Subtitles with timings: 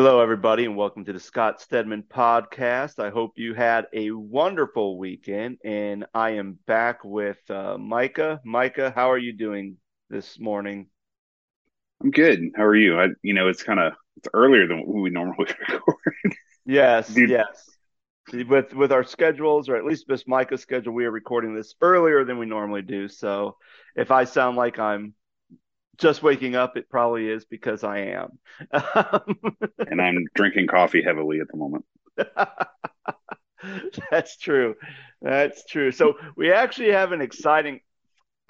[0.00, 3.00] Hello, everybody, and welcome to the Scott Stedman podcast.
[3.04, 8.40] I hope you had a wonderful weekend, and I am back with uh, Micah.
[8.44, 9.76] Micah, how are you doing
[10.08, 10.86] this morning?
[12.00, 12.52] I'm good.
[12.54, 12.96] How are you?
[12.96, 16.36] I, you know, it's kind of it's earlier than what we normally record.
[16.64, 17.30] Yes, Dude.
[17.30, 17.68] yes.
[18.32, 22.24] With with our schedules, or at least this Micah's schedule, we are recording this earlier
[22.24, 23.08] than we normally do.
[23.08, 23.56] So,
[23.96, 25.14] if I sound like I'm
[25.98, 28.38] just waking up, it probably is because I am.
[29.90, 31.84] and I'm drinking coffee heavily at the moment.
[34.10, 34.76] That's true.
[35.20, 35.90] That's true.
[35.90, 37.80] So we actually have an exciting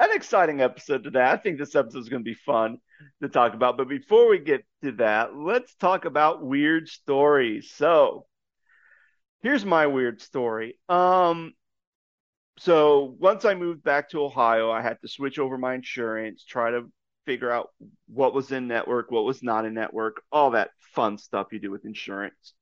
[0.01, 1.25] an exciting episode today.
[1.25, 2.79] I think this episode is going to be fun
[3.20, 3.77] to talk about.
[3.77, 7.73] But before we get to that, let's talk about weird stories.
[7.75, 8.27] So
[9.42, 10.78] here's my weird story.
[10.89, 11.53] Um,
[12.59, 16.70] so once I moved back to Ohio, I had to switch over my insurance, try
[16.70, 16.91] to
[17.28, 17.68] figure out
[18.06, 21.70] what was in network, what was not in network, all that fun stuff you do
[21.70, 22.55] with insurance.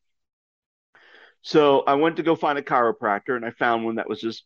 [1.42, 4.44] So I went to go find a chiropractor and I found one that was just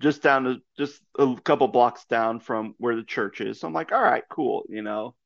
[0.00, 3.58] just down to just a couple blocks down from where the church is.
[3.58, 5.16] So I'm like, all right, cool, you know.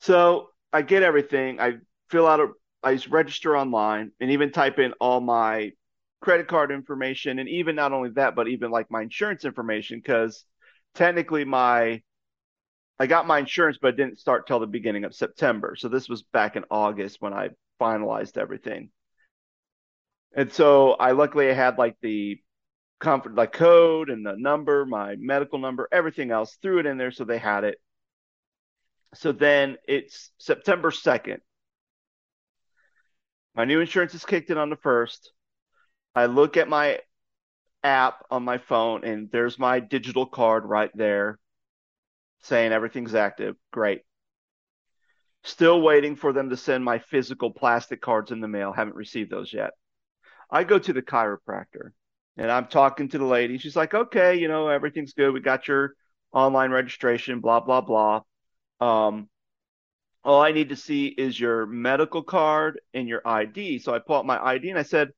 [0.00, 1.60] So I get everything.
[1.60, 1.74] I
[2.10, 2.48] fill out a
[2.82, 5.70] I register online and even type in all my
[6.20, 10.44] credit card information and even not only that, but even like my insurance information because
[10.96, 12.02] technically my
[12.98, 15.76] I got my insurance, but it didn't start till the beginning of September.
[15.76, 18.90] So this was back in August when I finalized everything.
[20.34, 22.40] And so I luckily I had like the
[22.98, 27.10] comfort like code and the number, my medical number, everything else, threw it in there
[27.10, 27.78] so they had it.
[29.14, 31.38] So then it's September 2nd.
[33.54, 35.32] My new insurance is kicked in on the first.
[36.14, 37.00] I look at my
[37.82, 41.38] app on my phone and there's my digital card right there
[42.46, 43.56] saying everything's active.
[43.72, 44.02] Great.
[45.44, 48.72] Still waiting for them to send my physical plastic cards in the mail.
[48.72, 49.72] Haven't received those yet.
[50.50, 51.90] I go to the chiropractor
[52.36, 53.58] and I'm talking to the lady.
[53.58, 55.32] She's like, okay, you know, everything's good.
[55.32, 55.94] We got your
[56.32, 58.22] online registration, blah, blah, blah.
[58.80, 59.28] Um,
[60.24, 63.78] all I need to see is your medical card and your ID.
[63.78, 65.10] So I pull out my ID and I said,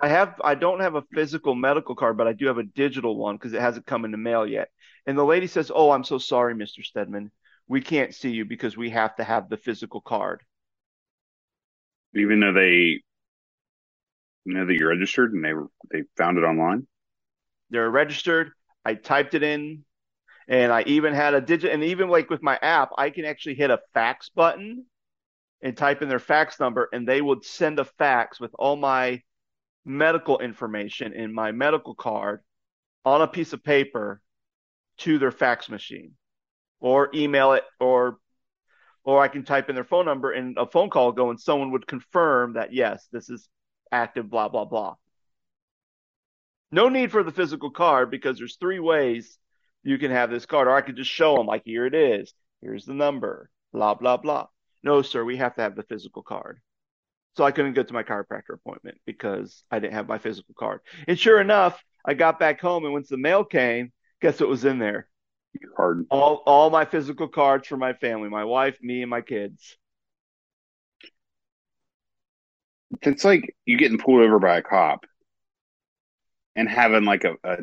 [0.00, 3.16] I have I don't have a physical medical card, but I do have a digital
[3.16, 4.68] one because it hasn't come in the mail yet.
[5.10, 6.84] And the lady says, "Oh, I'm so sorry, Mr.
[6.84, 7.32] Stedman.
[7.66, 10.40] We can't see you because we have to have the physical card."
[12.14, 13.02] Even though they
[14.44, 15.52] know that you're registered and they
[15.90, 16.86] they found it online.
[17.70, 18.52] They're registered.
[18.84, 19.84] I typed it in,
[20.46, 21.72] and I even had a digit.
[21.72, 24.86] And even like with my app, I can actually hit a fax button
[25.60, 29.22] and type in their fax number, and they would send a fax with all my
[29.84, 32.42] medical information in my medical card
[33.04, 34.22] on a piece of paper
[35.00, 36.12] to their fax machine
[36.80, 38.18] or email it or
[39.02, 41.72] or I can type in their phone number and a phone call go and someone
[41.72, 43.48] would confirm that yes, this is
[43.90, 44.94] active, blah, blah, blah.
[46.70, 49.38] No need for the physical card because there's three ways
[49.82, 52.32] you can have this card, or I could just show them like here it is,
[52.60, 54.46] here's the number, blah, blah, blah.
[54.82, 56.60] No, sir, we have to have the physical card.
[57.36, 60.80] So I couldn't go to my chiropractor appointment because I didn't have my physical card.
[61.08, 64.64] And sure enough, I got back home and once the mail came, guess what was
[64.64, 65.08] in there?
[65.60, 66.06] Your card.
[66.10, 69.76] All all my physical cards for my family, my wife, me, and my kids.
[73.02, 75.06] It's like you getting pulled over by a cop
[76.56, 77.56] and having like a, a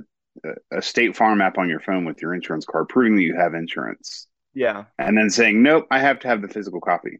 [0.71, 3.53] a state farm app on your phone with your insurance card proving that you have
[3.53, 4.27] insurance.
[4.53, 4.85] Yeah.
[4.99, 7.19] And then saying, Nope, I have to have the physical copy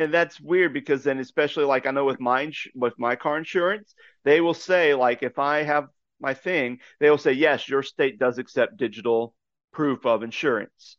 [0.00, 3.94] and that's weird because then especially like I know with my with my car insurance,
[4.24, 5.88] they will say like if I have
[6.20, 9.34] my thing, they will say yes, your state does accept digital
[9.72, 10.96] proof of insurance.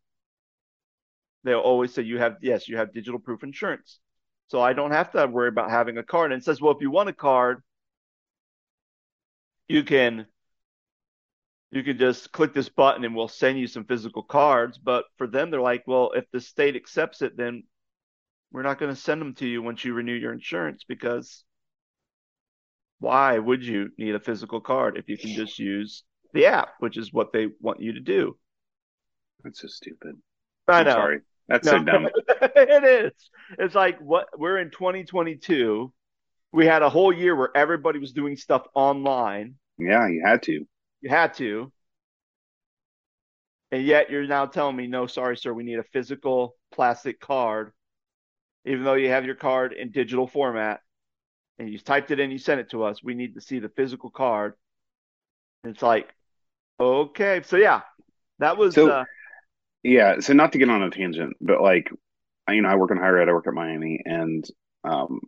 [1.44, 4.00] They'll always say you have yes, you have digital proof insurance.
[4.48, 6.32] So I don't have to worry about having a card.
[6.32, 7.64] And it says, well, if you want a card,
[9.68, 10.28] you can
[11.72, 14.78] you can just click this button and we'll send you some physical cards.
[14.78, 17.64] But for them, they're like, well, if the state accepts it, then
[18.52, 21.46] we're not going to send them to you once you renew your insurance because
[23.02, 26.04] why would you need a physical card if you can just use
[26.34, 28.38] the app, which is what they want you to do?
[29.44, 30.16] That's so stupid.
[30.68, 30.92] I I'm know.
[30.92, 31.20] Sorry.
[31.48, 32.08] That's no, so dumb.
[32.56, 33.30] it is.
[33.60, 35.92] It's like what we're in 2022.
[36.54, 39.56] We had a whole year where everybody was doing stuff online.
[39.78, 40.66] Yeah, you had to.
[41.02, 41.72] You had to.
[43.72, 47.74] And yet you're now telling me, no, sorry, sir, we need a physical plastic card
[48.66, 50.82] even though you have your card in digital format
[51.62, 53.70] and you typed it in, you sent it to us, we need to see the
[53.70, 54.56] physical card.
[55.64, 56.10] And it's like,
[56.80, 57.42] okay.
[57.46, 57.82] So, yeah,
[58.40, 58.74] that was.
[58.74, 59.04] So, uh,
[59.84, 60.20] yeah.
[60.22, 61.92] So, not to get on a tangent, but like
[62.50, 63.30] you know, I work in higher ed.
[63.30, 64.44] I work at Miami, and
[64.84, 65.22] um,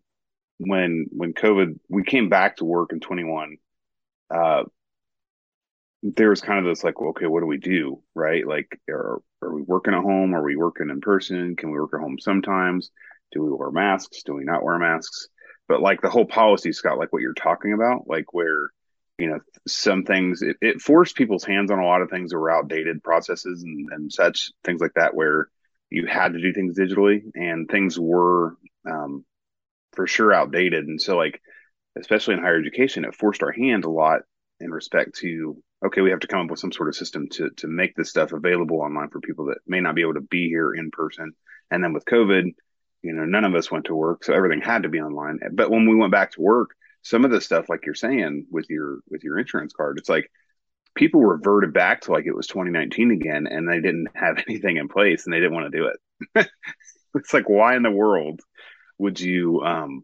[0.58, 3.58] when when COVID, we came back to work in 21.
[4.34, 4.64] Uh,
[6.02, 8.46] there was kind of this like, well, okay, what do we do, right?
[8.46, 10.34] Like, are are we working at home?
[10.34, 11.56] Are we working in person?
[11.56, 12.90] Can we work at home sometimes?
[13.32, 14.24] Do we wear masks?
[14.24, 15.28] Do we not wear masks?
[15.68, 18.72] But like the whole policy, Scott, like what you're talking about, like where
[19.18, 22.40] you know some things it, it forced people's hands on a lot of things that
[22.40, 25.50] were outdated processes and, and such things like that where
[25.90, 28.58] you had to do things digitally and things were
[28.90, 29.24] um,
[29.94, 30.88] for sure outdated.
[30.88, 31.42] And so like
[31.98, 34.22] especially in higher education it forced our hand a lot
[34.60, 37.52] in respect to okay we have to come up with some sort of system to
[37.58, 40.48] to make this stuff available online for people that may not be able to be
[40.48, 41.34] here in person.
[41.70, 42.56] And then with covid
[43.04, 45.40] you know none of us went to work so everything had to be online.
[45.54, 46.72] But when we went back to work
[47.04, 50.32] some of the stuff like you're saying with your with your insurance card it's like
[50.96, 54.88] people reverted back to like it was 2019 again and they didn't have anything in
[54.88, 56.50] place and they didn't want to do it.
[57.16, 58.42] It's like why in the world
[58.98, 60.04] would you um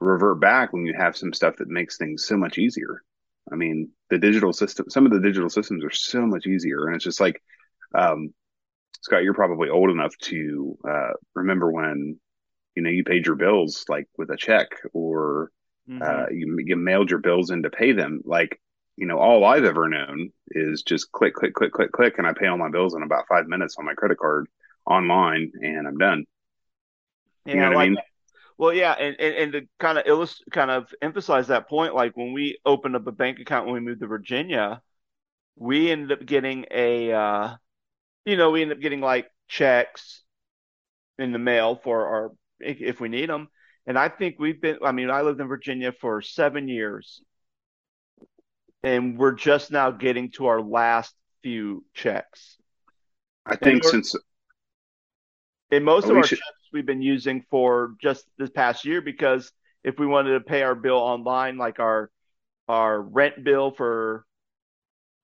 [0.00, 3.02] revert back when you have some stuff that makes things so much easier?
[3.50, 6.96] I mean the digital system some of the digital systems are so much easier and
[6.96, 7.42] it's just like
[7.94, 8.34] um
[9.02, 12.18] scott you're probably old enough to uh remember when
[12.74, 15.50] you know you paid your bills like with a check or
[15.90, 16.02] Mm-hmm.
[16.02, 18.20] Uh, you, you mailed your bills in to pay them.
[18.24, 18.60] Like,
[18.96, 22.32] you know, all I've ever known is just click, click, click, click, click, and I
[22.32, 24.46] pay all my bills in about five minutes on my credit card
[24.86, 26.24] online, and I'm done.
[27.44, 27.98] Yeah, you know what like, I mean?
[28.58, 32.16] Well, yeah, and, and, and to kind of illustrate, kind of emphasize that point, like
[32.16, 34.82] when we opened up a bank account when we moved to Virginia,
[35.56, 37.54] we ended up getting a, uh,
[38.24, 40.22] you know, we end up getting like checks
[41.18, 43.48] in the mail for our if we need them,
[43.86, 47.22] and I think we've been, I mean, I lived in Virginia for seven years,
[48.82, 52.58] and we're just now getting to our last few checks.
[53.46, 54.14] I think since.
[55.70, 59.50] And most of our checks we've been using for just this past year because
[59.82, 62.10] if we wanted to pay our bill online, like our
[62.68, 64.24] our rent bill for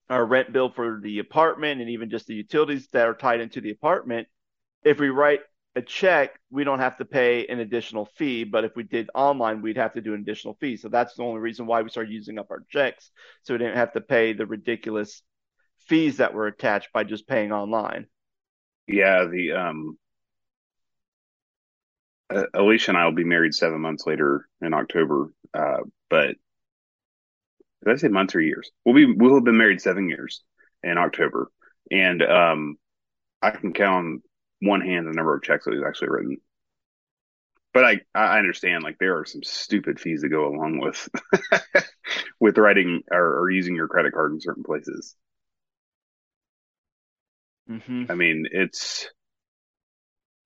[0.08, 3.61] our rent bill for the apartment and even just the utilities that are tied into
[3.61, 4.29] the apartment,
[4.85, 5.41] if we write
[5.75, 8.44] a check, we don't have to pay an additional fee.
[8.44, 10.76] But if we did online, we'd have to do an additional fee.
[10.76, 13.11] So that's the only reason why we started using up our checks.
[13.43, 15.23] So we didn't have to pay the ridiculous
[15.87, 18.06] fees that were attached by just paying online.
[18.87, 19.99] Yeah, the um
[22.31, 25.32] uh, Alicia and I will be married seven months later in October.
[25.55, 25.81] Uh,
[26.11, 26.37] but
[27.84, 28.70] did I say months or years?
[28.84, 30.43] We'll be we'll have been married seven years
[30.82, 31.50] in October,
[31.90, 32.76] and um,
[33.43, 34.23] I can count on
[34.61, 36.38] one hand the number of checks that he's actually written.
[37.75, 41.08] But I I understand like there are some stupid fees that go along with
[42.40, 45.14] with writing or, or using your credit card in certain places.
[47.70, 48.05] Mm-hmm.
[48.08, 49.08] I mean, it's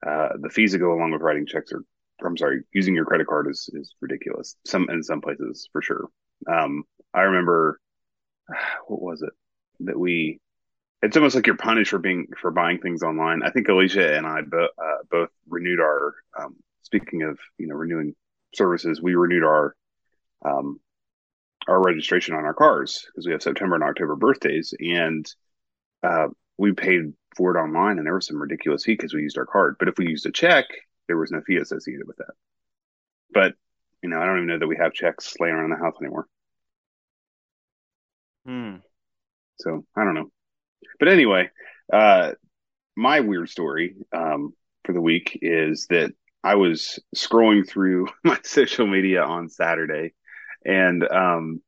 [0.06, 1.84] uh, the fees that go along with writing checks are.
[2.22, 4.56] I'm sorry, using your credit card is is ridiculous.
[4.66, 6.06] Some in some places for sure.
[6.50, 6.84] Um,
[7.14, 7.80] I remember
[8.86, 9.32] what was it
[9.80, 10.40] that we
[11.02, 13.42] it's almost like you're punished for being for buying things online.
[13.42, 16.14] I think Alicia and I bo- uh, both renewed our.
[16.38, 18.14] Um, speaking of you know renewing
[18.54, 19.74] services, we renewed our
[20.44, 20.78] um,
[21.66, 25.26] our registration on our cars because we have September and October birthdays, and
[26.02, 26.28] uh,
[26.58, 29.46] we paid for it online, and there was some ridiculous fee because we used our
[29.46, 29.76] card.
[29.78, 30.66] But if we used a check,
[31.06, 32.34] there was no fee associated with that.
[33.32, 33.54] But
[34.02, 36.26] you know, I don't even know that we have checks laying around the house anymore.
[38.46, 38.76] Hmm.
[39.58, 40.30] So I don't know.
[40.98, 41.50] But anyway,
[41.92, 42.32] uh,
[42.96, 44.54] my weird story um,
[44.84, 50.14] for the week is that I was scrolling through my social media on Saturday,
[50.64, 51.60] and um,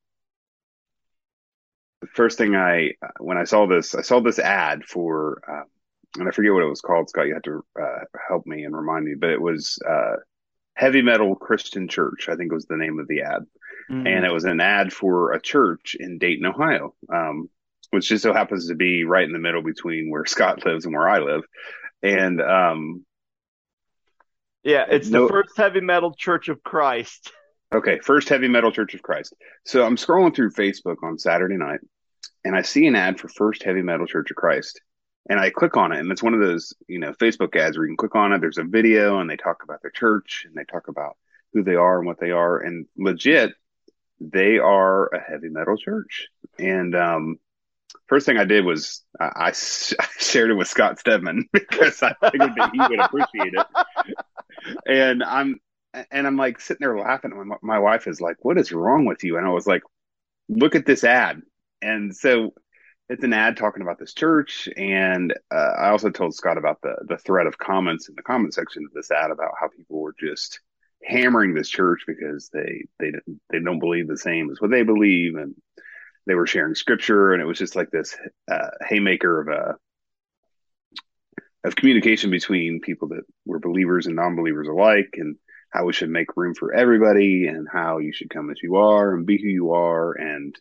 [2.01, 5.65] the first thing I when I saw this, I saw this ad for, uh,
[6.19, 7.09] and I forget what it was called.
[7.09, 10.17] Scott, you had to uh, help me and remind me, but it was uh,
[10.75, 12.29] Heavy Metal Christian Church.
[12.29, 13.43] I think was the name of the ad,
[13.91, 14.07] mm-hmm.
[14.07, 16.95] and it was an ad for a church in Dayton, Ohio.
[17.13, 17.49] Um,
[17.93, 20.95] which just so happens to be right in the middle between where Scott lives and
[20.95, 21.43] where I live.
[22.03, 23.05] And um,
[24.65, 27.33] yeah, it's no, the first heavy metal Church of Christ.
[27.73, 29.35] Okay, first heavy metal Church of Christ.
[29.65, 31.81] So I'm scrolling through Facebook on Saturday night,
[32.45, 34.81] and I see an ad for First Heavy Metal Church of Christ.
[35.29, 37.87] And I click on it, and it's one of those, you know, Facebook ads where
[37.87, 38.41] you can click on it.
[38.41, 41.17] There's a video, and they talk about their church, and they talk about
[41.53, 43.53] who they are and what they are, and legit,
[44.21, 46.29] they are a heavy metal church.
[46.59, 47.39] And um,
[48.07, 49.53] first thing I did was I, I,
[50.19, 53.67] shared it with Scott Stedman because I figured that he would appreciate it.
[54.87, 55.61] And I'm
[56.11, 57.33] and I'm like sitting there laughing.
[57.35, 59.83] My, my wife is like, "What is wrong with you?" And I was like,
[60.49, 61.43] "Look at this ad."
[61.83, 62.55] And so
[63.13, 66.95] it's an ad talking about this church, and uh, I also told Scott about the
[67.07, 70.15] the thread of comments in the comment section of this ad about how people were
[70.19, 70.61] just
[71.05, 73.13] hammering this church because they they
[73.51, 75.55] they don't believe the same as what they believe, and
[76.27, 78.17] they were sharing scripture, and it was just like this
[78.51, 79.77] uh, haymaker of a
[81.65, 85.37] of communication between people that were believers and non-believers alike, and
[85.69, 89.15] how we should make room for everybody, and how you should come as you are
[89.15, 90.59] and be who you are, and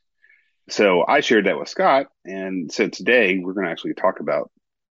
[0.70, 4.51] so I shared that with Scott, and so today we're going to actually talk about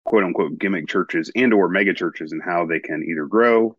[0.06, 3.76] quote unquote gimmick churches and or mega churches and how they can either grow,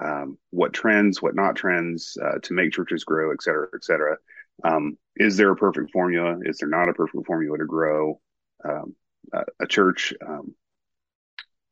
[0.00, 4.16] um, what trends, what not trends uh, to make churches grow, et cetera, et cetera.
[4.64, 6.38] Um, is there a perfect formula?
[6.42, 8.20] Is there not a perfect formula to grow
[8.64, 8.96] um,
[9.32, 10.14] a, a, church?
[10.26, 10.54] Um,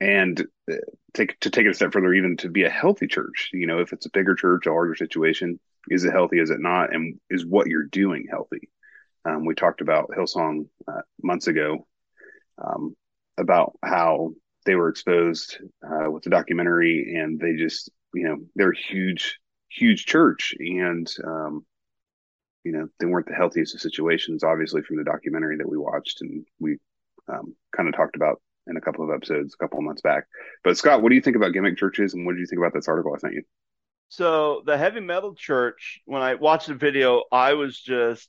[0.00, 0.76] and uh,
[1.14, 3.50] take to take it a step further, even to be a healthy church.
[3.52, 6.38] You know, if it's a bigger church, a larger situation, is it healthy?
[6.38, 6.94] Is it not?
[6.94, 8.68] And is what you're doing healthy?
[9.25, 11.87] Um, we talked about Hillsong uh, months ago
[12.62, 12.95] um,
[13.38, 14.31] about how
[14.66, 19.38] they were exposed uh, with the documentary, and they just, you know, they're a huge,
[19.71, 21.64] huge church, and um,
[22.64, 26.23] you know, they weren't the healthiest of situations, obviously, from the documentary that we watched
[26.23, 26.78] and we
[27.28, 30.25] um, kind of talked about in a couple of episodes a couple of months back.
[30.62, 32.73] But Scott, what do you think about gimmick churches, and what did you think about
[32.73, 33.43] this article I sent you?
[34.09, 38.28] So the heavy metal church, when I watched the video, I was just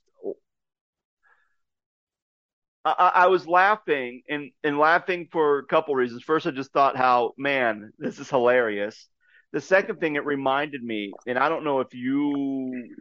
[2.86, 6.22] I, I, was laughing and, and laughing for a couple reasons.
[6.22, 9.08] First, I just thought how, man, this is hilarious.
[9.52, 12.94] The second thing it reminded me, and I don't know if you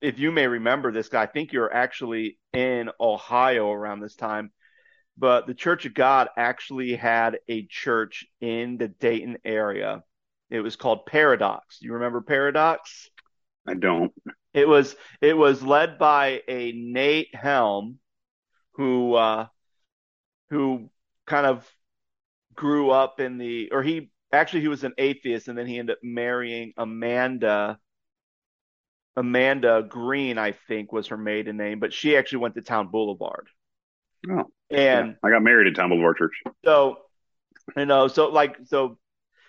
[0.00, 4.50] if you may remember this guy, I think you're actually in Ohio around this time,
[5.16, 10.02] but the Church of God actually had a church in the Dayton area.
[10.48, 11.78] It was called Paradox.
[11.80, 13.10] You remember Paradox?
[13.66, 14.12] I don't.
[14.52, 17.99] It was it was led by a Nate Helm,
[18.80, 19.46] who uh,
[20.48, 20.88] who
[21.26, 21.70] kind of
[22.54, 25.96] grew up in the or he actually he was an atheist and then he ended
[25.96, 27.78] up marrying Amanda
[29.16, 33.48] Amanda Green, I think was her maiden name, but she actually went to Towne Boulevard.
[34.30, 34.44] Oh.
[34.70, 35.14] And yeah.
[35.22, 36.40] I got married at Towne Boulevard Church.
[36.64, 37.00] So
[37.76, 38.96] you know, so like so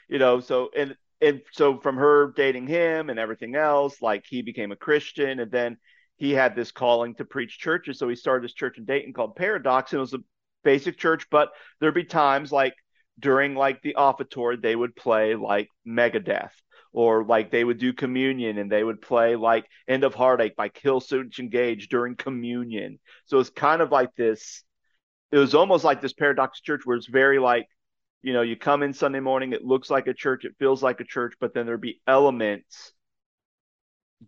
[0.09, 4.41] you know, so and and so from her dating him and everything else, like he
[4.41, 5.77] became a Christian and then
[6.21, 7.97] he had this calling to preach churches.
[7.97, 10.19] So he started this church in Dayton called Paradox, and it was a
[10.63, 11.49] basic church, but
[11.79, 12.75] there'd be times like
[13.17, 16.51] during like the offertory, they would play like Megadeth,
[16.93, 20.69] or like they would do communion and they would play like End of Heartache by
[20.69, 22.99] Killswitch Engage during communion.
[23.25, 24.63] So it's kind of like this.
[25.31, 27.65] It was almost like this paradox church where it's very like,
[28.21, 30.99] you know, you come in Sunday morning, it looks like a church, it feels like
[30.99, 32.93] a church, but then there'd be elements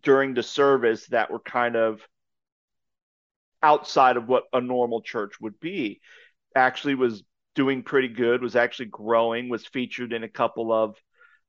[0.01, 2.01] during the service that were kind of
[3.61, 6.01] outside of what a normal church would be.
[6.55, 7.23] Actually, was
[7.55, 10.95] doing pretty good, was actually growing, was featured in a couple of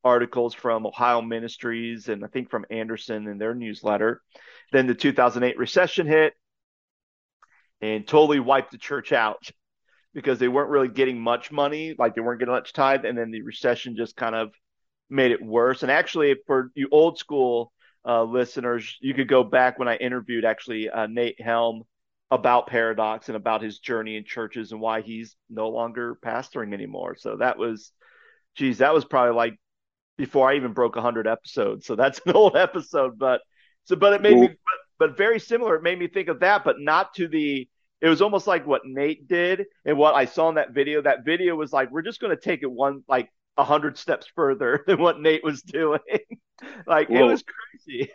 [0.05, 4.21] articles from Ohio Ministries and I think from Anderson in their newsletter.
[4.71, 6.35] Then the 2008 recession hit
[7.81, 9.51] and totally wiped the church out
[10.13, 13.31] because they weren't really getting much money, like they weren't getting much tithe, and then
[13.31, 14.53] the recession just kind of
[15.11, 15.83] made it worse.
[15.83, 17.73] And actually, for you old school
[18.07, 21.83] uh, listeners, you could go back when I interviewed actually uh, Nate Helm
[22.31, 27.17] about Paradox and about his journey in churches and why he's no longer pastoring anymore.
[27.17, 27.93] So that was,
[28.57, 29.59] geez, that was probably like
[30.17, 31.87] before I even broke 100 episodes.
[31.87, 33.41] So that's an old episode, but
[33.85, 35.77] so, but it made me, but, but very similar.
[35.77, 37.69] It made me think of that, but not to the,
[38.01, 41.03] it was almost like what Nate did and what I saw in that video.
[41.03, 44.27] That video was like, we're just going to take it one, like a hundred steps
[44.35, 46.01] further than what Nate was doing.
[46.87, 48.11] like well, it was crazy.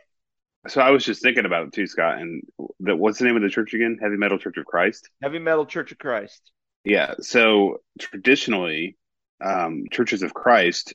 [0.67, 2.19] So I was just thinking about it too, Scott.
[2.19, 2.43] And
[2.79, 3.98] the, what's the name of the church again?
[4.01, 5.10] Heavy Metal Church of Christ.
[5.22, 6.51] Heavy Metal Church of Christ.
[6.84, 7.15] Yeah.
[7.22, 8.98] So traditionally,
[9.43, 10.93] um, churches of Christ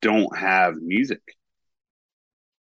[0.00, 1.22] don't have music,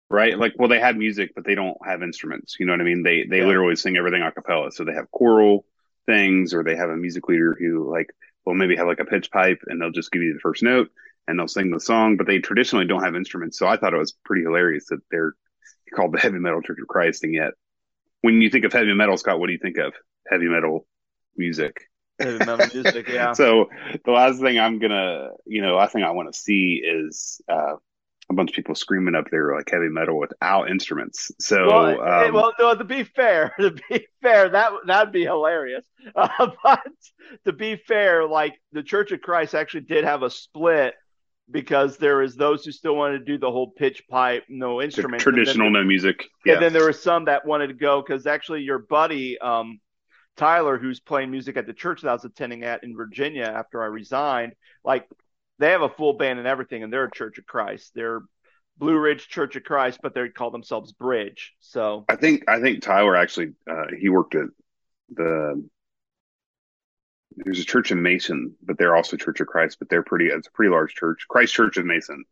[0.08, 0.38] right?
[0.38, 2.56] Like, well, they have music, but they don't have instruments.
[2.58, 3.02] You know what I mean?
[3.02, 3.46] They they yeah.
[3.46, 4.70] literally sing everything a cappella.
[4.70, 5.64] So they have choral
[6.06, 8.10] things, or they have a music leader who like
[8.44, 10.90] will maybe have like a pitch pipe, and they'll just give you the first note,
[11.28, 13.58] and they'll sing the song, but they traditionally don't have instruments.
[13.58, 15.34] So I thought it was pretty hilarious that they're
[15.94, 17.52] called the Heavy Metal Church of Christ, and yet
[18.22, 19.92] when you think of heavy metal, Scott, what do you think of?
[20.28, 20.86] Heavy metal
[21.36, 21.88] music.
[22.18, 23.32] Heavy metal music, yeah.
[23.34, 23.68] so
[24.04, 27.74] the last thing I'm gonna, you know, last thing I want to see is uh,
[28.28, 31.30] a bunch of people screaming up there like heavy metal without instruments.
[31.38, 35.84] So, well, um, well no, to be fair, to be fair, that that'd be hilarious.
[36.14, 36.86] Uh, but
[37.44, 40.94] to be fair, like the Church of Christ actually did have a split
[41.50, 45.22] because there is those who still wanted to do the whole pitch pipe, no instruments,
[45.22, 46.24] traditional, no music.
[46.44, 46.54] Yeah.
[46.54, 49.80] And then there were some that wanted to go because actually your buddy, um,
[50.36, 53.82] Tyler, who's playing music at the church that I was attending at in Virginia after
[53.82, 54.52] I resigned,
[54.84, 55.08] like
[55.58, 57.92] they have a full band and everything, and they're a Church of Christ.
[57.94, 58.22] They're
[58.78, 61.54] Blue Ridge Church of Christ, but they call themselves Bridge.
[61.60, 64.48] So I think I think Tyler actually uh, he worked at
[65.14, 65.66] the
[67.36, 70.48] there's a church in Mason, but they're also Church of Christ, but they're pretty it's
[70.48, 71.26] a pretty large church.
[71.28, 72.24] Christ Church in Mason,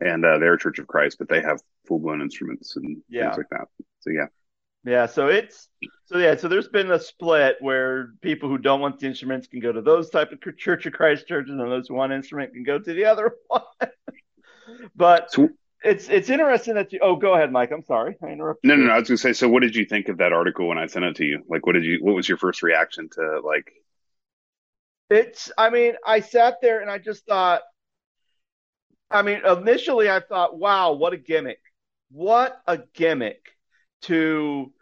[0.00, 3.24] and uh, they're a Church of Christ, but they have full blown instruments and yeah.
[3.24, 3.68] things like that.
[4.00, 4.26] So yeah,
[4.84, 5.06] yeah.
[5.06, 5.68] So it's
[6.06, 6.36] so yeah.
[6.36, 9.82] So there's been a split where people who don't want the instruments can go to
[9.82, 12.94] those type of Church of Christ churches, and those who want instrument can go to
[12.94, 13.62] the other one.
[14.96, 15.50] but so,
[15.84, 17.00] it's it's interesting that you.
[17.02, 17.70] Oh, go ahead, Mike.
[17.70, 18.68] I'm sorry, I interrupted.
[18.68, 18.92] No, no, no.
[18.92, 19.32] I was going to say.
[19.32, 21.42] So, what did you think of that article when I sent it to you?
[21.48, 21.98] Like, what did you?
[22.00, 23.72] What was your first reaction to like?
[25.10, 25.50] It's.
[25.56, 27.62] I mean, I sat there and I just thought.
[29.10, 31.60] I mean, initially I thought, "Wow, what a gimmick!
[32.10, 33.40] What a gimmick
[34.02, 34.72] to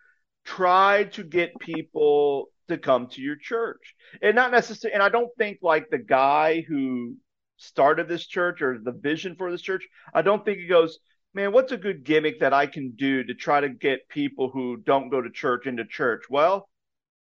[0.44, 4.94] try to get people to come to your church." And not necessarily.
[4.94, 7.16] And I don't think like the guy who
[7.56, 10.98] started this church or the vision for this church, I don't think he goes,
[11.36, 14.78] man, what's a good gimmick that I can do to try to get people who
[14.78, 16.24] don't go to church into church?
[16.30, 16.68] Well,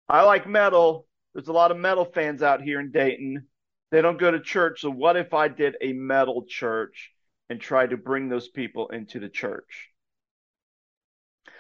[0.08, 1.08] I like metal.
[1.34, 3.46] There's a lot of metal fans out here in Dayton.
[3.92, 4.82] They don't go to church.
[4.82, 7.12] So what if I did a metal church
[7.50, 9.90] and tried to bring those people into the church?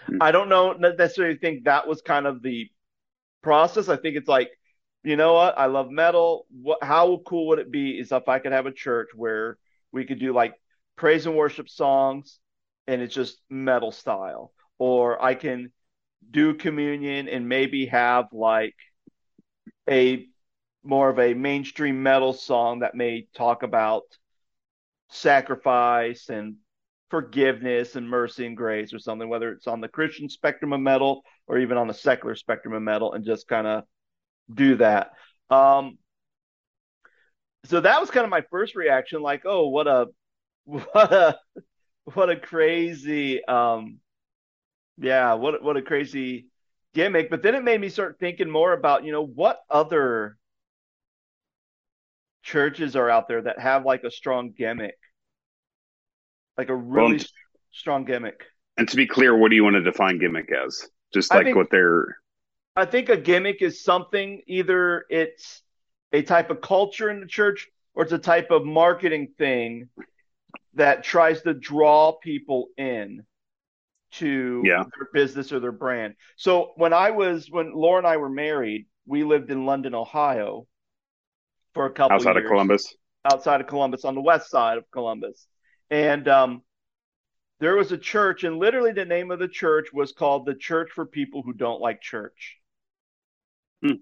[0.08, 0.22] Mm-hmm.
[0.22, 2.70] I don't know necessarily think that was kind of the
[3.42, 3.90] process.
[3.90, 4.50] I think it's like
[5.04, 5.58] you know what?
[5.58, 6.46] I love metal.
[6.52, 6.84] What?
[6.84, 9.58] How cool would it be is if I could have a church where
[9.92, 10.54] we could do like
[10.96, 12.40] praise and worship songs,
[12.88, 15.72] and it's just metal style, or I can
[16.30, 18.76] do communion and maybe have like
[19.90, 20.26] a
[20.84, 24.04] more of a mainstream metal song that may talk about
[25.10, 26.56] sacrifice and
[27.10, 31.24] forgiveness and mercy and grace or something, whether it's on the Christian spectrum of metal
[31.48, 33.84] or even on the secular spectrum of metal, and just kind of
[34.54, 35.12] do that.
[35.50, 35.98] Um,
[37.66, 40.08] so that was kind of my first reaction, like, oh, what a,
[40.66, 41.38] what a,
[42.14, 43.98] what a crazy, um,
[44.98, 46.48] yeah, what what a crazy
[46.94, 47.30] gimmick.
[47.30, 50.38] But then it made me start thinking more about, you know, what other
[52.44, 54.98] churches are out there that have like a strong gimmick,
[56.58, 57.26] like a really well,
[57.72, 58.44] strong gimmick.
[58.78, 60.88] And to be clear, what do you want to define gimmick as?
[61.14, 62.18] Just like think, what they're
[62.76, 65.62] I think a gimmick is something either it's
[66.14, 69.90] a type of culture in the church or it's a type of marketing thing
[70.76, 73.26] that tries to draw people in
[74.12, 74.84] to yeah.
[74.98, 76.16] their business or their brand.
[76.36, 80.68] So when I was when Laura and I were married, we lived in London, Ohio
[81.74, 82.96] for a couple outside of, of Columbus.
[83.32, 85.46] Outside of Columbus on the west side of Columbus.
[85.90, 86.62] And um,
[87.60, 90.90] there was a church and literally the name of the church was called the Church
[90.94, 92.58] for People Who Don't Like Church.
[93.84, 93.94] Hmm.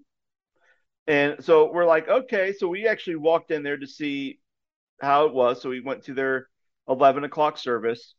[1.06, 2.52] And so we're like, okay.
[2.52, 4.40] So we actually walked in there to see
[5.00, 5.62] how it was.
[5.62, 6.48] So we went to their
[6.88, 8.14] 11 o'clock service.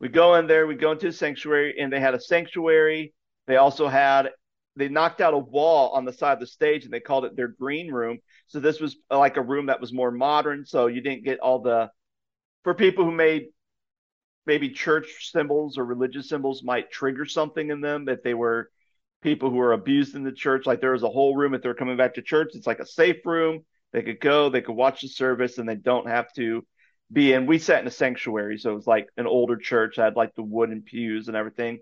[0.00, 3.12] We go in there, we go into the sanctuary, and they had a sanctuary.
[3.46, 4.30] They also had,
[4.76, 7.36] they knocked out a wall on the side of the stage and they called it
[7.36, 8.18] their green room.
[8.46, 10.64] So this was like a room that was more modern.
[10.64, 11.90] So you didn't get all the,
[12.64, 13.46] for people who made
[14.46, 18.70] maybe church symbols or religious symbols might trigger something in them if they were
[19.22, 20.64] people who are abused in the church.
[20.66, 22.52] Like there was a whole room if they're coming back to church.
[22.54, 23.64] It's like a safe room.
[23.92, 26.64] They could go, they could watch the service, and they don't have to
[27.12, 27.46] be in.
[27.46, 29.98] We sat in a sanctuary, so it was like an older church.
[29.98, 31.80] I had like the wooden pews and everything.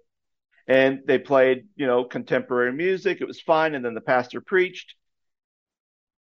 [0.67, 3.21] And they played, you know, contemporary music.
[3.21, 3.75] It was fine.
[3.75, 4.95] And then the pastor preached.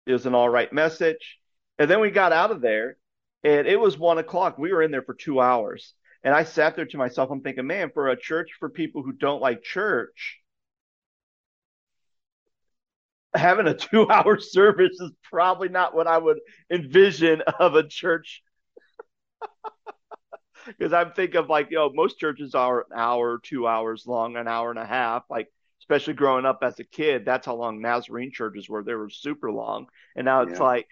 [0.06, 1.38] It was an all right message.
[1.78, 2.96] And then we got out of there
[3.42, 4.58] and it was one o'clock.
[4.58, 5.94] We were in there for two hours.
[6.22, 7.30] And I sat there to myself.
[7.30, 10.40] I'm thinking, man, for a church for people who don't like church,
[13.34, 16.38] having a two hour service is probably not what I would
[16.70, 18.42] envision of a church.
[20.66, 24.36] Because I'm thinking of like, you know, most churches are an hour, two hours long,
[24.36, 25.24] an hour and a half.
[25.28, 25.48] Like,
[25.80, 28.82] especially growing up as a kid, that's how long Nazarene churches were.
[28.82, 29.88] They were super long.
[30.16, 30.64] And now it's yeah.
[30.64, 30.86] like,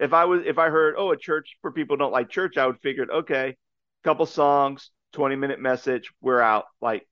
[0.00, 2.66] if I was, if I heard, oh, a church for people don't like church, I
[2.66, 3.56] would figure, okay,
[4.02, 6.64] couple songs, 20 minute message, we're out.
[6.80, 7.06] Like,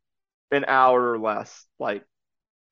[0.51, 1.65] an hour or less.
[1.79, 2.03] Like,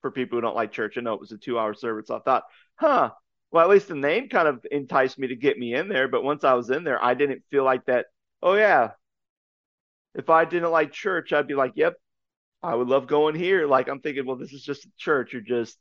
[0.01, 0.97] for people who don't like church.
[0.97, 2.09] I know it was a two hour service.
[2.09, 2.43] I thought,
[2.75, 3.11] huh,
[3.51, 6.07] well, at least the name kind of enticed me to get me in there.
[6.07, 8.07] But once I was in there, I didn't feel like that.
[8.41, 8.91] Oh, yeah.
[10.15, 11.95] If I didn't like church, I'd be like, yep,
[12.61, 13.65] I would love going here.
[13.67, 15.33] Like, I'm thinking, well, this is just a church.
[15.33, 15.77] You're just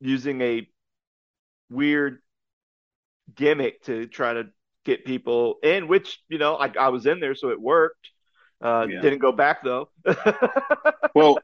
[0.00, 0.68] using a
[1.70, 2.20] weird
[3.34, 4.44] gimmick to try to
[4.84, 8.10] get people in, which, you know, I, I was in there, so it worked.
[8.62, 9.00] Uh, yeah.
[9.00, 9.90] Didn't go back though.
[11.14, 11.38] well,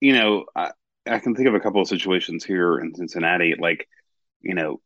[0.00, 0.72] you know, I,
[1.06, 3.88] I can think of a couple of situations here in Cincinnati, like,
[4.40, 4.80] you know,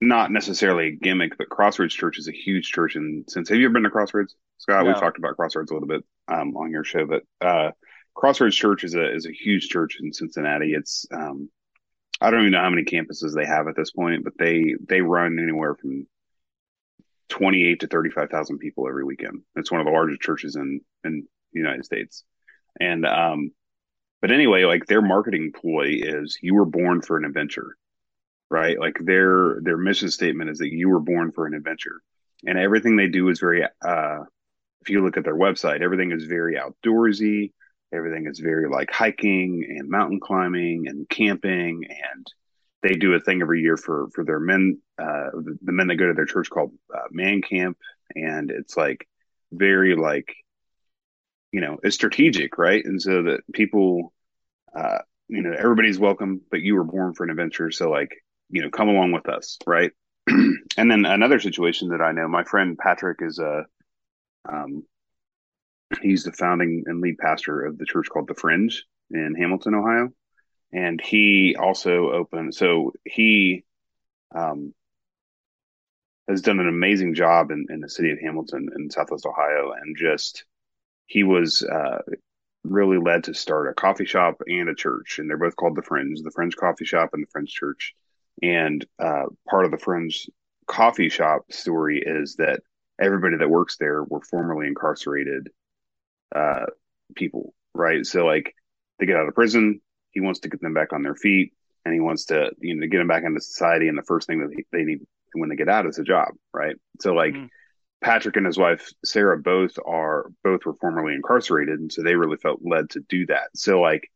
[0.00, 3.66] not necessarily a gimmick, but Crossroads Church is a huge church in since have you
[3.66, 4.34] ever been to Crossroads?
[4.58, 4.90] Scott, no.
[4.90, 7.70] we've talked about Crossroads a little bit um, on your show, but uh,
[8.14, 10.72] Crossroads Church is a is a huge church in Cincinnati.
[10.72, 11.50] It's um,
[12.20, 15.00] I don't even know how many campuses they have at this point, but they they
[15.00, 16.06] run anywhere from
[17.28, 19.42] twenty eight to thirty five thousand people every weekend.
[19.56, 22.24] It's one of the largest churches in in the United States,
[22.78, 23.52] and um,
[24.20, 27.76] but anyway, like their marketing ploy is you were born for an adventure,
[28.50, 28.78] right?
[28.78, 32.00] Like their their mission statement is that you were born for an adventure,
[32.46, 33.64] and everything they do is very.
[33.64, 34.20] uh
[34.82, 37.52] If you look at their website, everything is very outdoorsy
[37.92, 42.26] Everything is very like hiking and mountain climbing and camping, and
[42.82, 46.06] they do a thing every year for for their men, uh, the, men that go
[46.06, 47.76] to their church called uh, Man Camp,
[48.14, 49.08] and it's like
[49.50, 50.32] very like
[51.50, 52.84] you know it's strategic, right?
[52.84, 54.12] And so that people,
[54.76, 58.12] uh, you know, everybody's welcome, but you were born for an adventure, so like
[58.50, 59.92] you know, come along with us, right?
[60.28, 63.64] and then another situation that I know, my friend Patrick is a
[64.48, 64.84] um,
[66.02, 70.10] He's the founding and lead pastor of the church called The Fringe in Hamilton, Ohio.
[70.72, 73.64] And he also opened, so he
[74.32, 74.72] um,
[76.28, 79.72] has done an amazing job in, in the city of Hamilton in Southwest Ohio.
[79.72, 80.44] And just,
[81.06, 82.02] he was uh,
[82.62, 85.18] really led to start a coffee shop and a church.
[85.18, 87.96] And they're both called The Fringe, the Fringe Coffee Shop and the Fringe Church.
[88.42, 90.28] And uh, part of the Fringe
[90.66, 92.60] coffee shop story is that
[93.00, 95.48] everybody that works there were formerly incarcerated
[96.34, 96.66] uh,
[97.14, 98.06] people, right?
[98.06, 98.54] So like
[98.98, 99.80] they get out of prison,
[100.12, 101.52] he wants to get them back on their feet,
[101.84, 103.88] and he wants to you know get them back into society.
[103.88, 105.00] And the first thing that they need
[105.32, 106.76] when they get out is a job, right?
[107.00, 107.34] So like.
[107.34, 107.46] Mm-hmm.
[108.02, 112.38] Patrick and his wife Sarah both are both were formerly incarcerated, and so they really
[112.38, 113.50] felt led to do that.
[113.54, 114.10] So like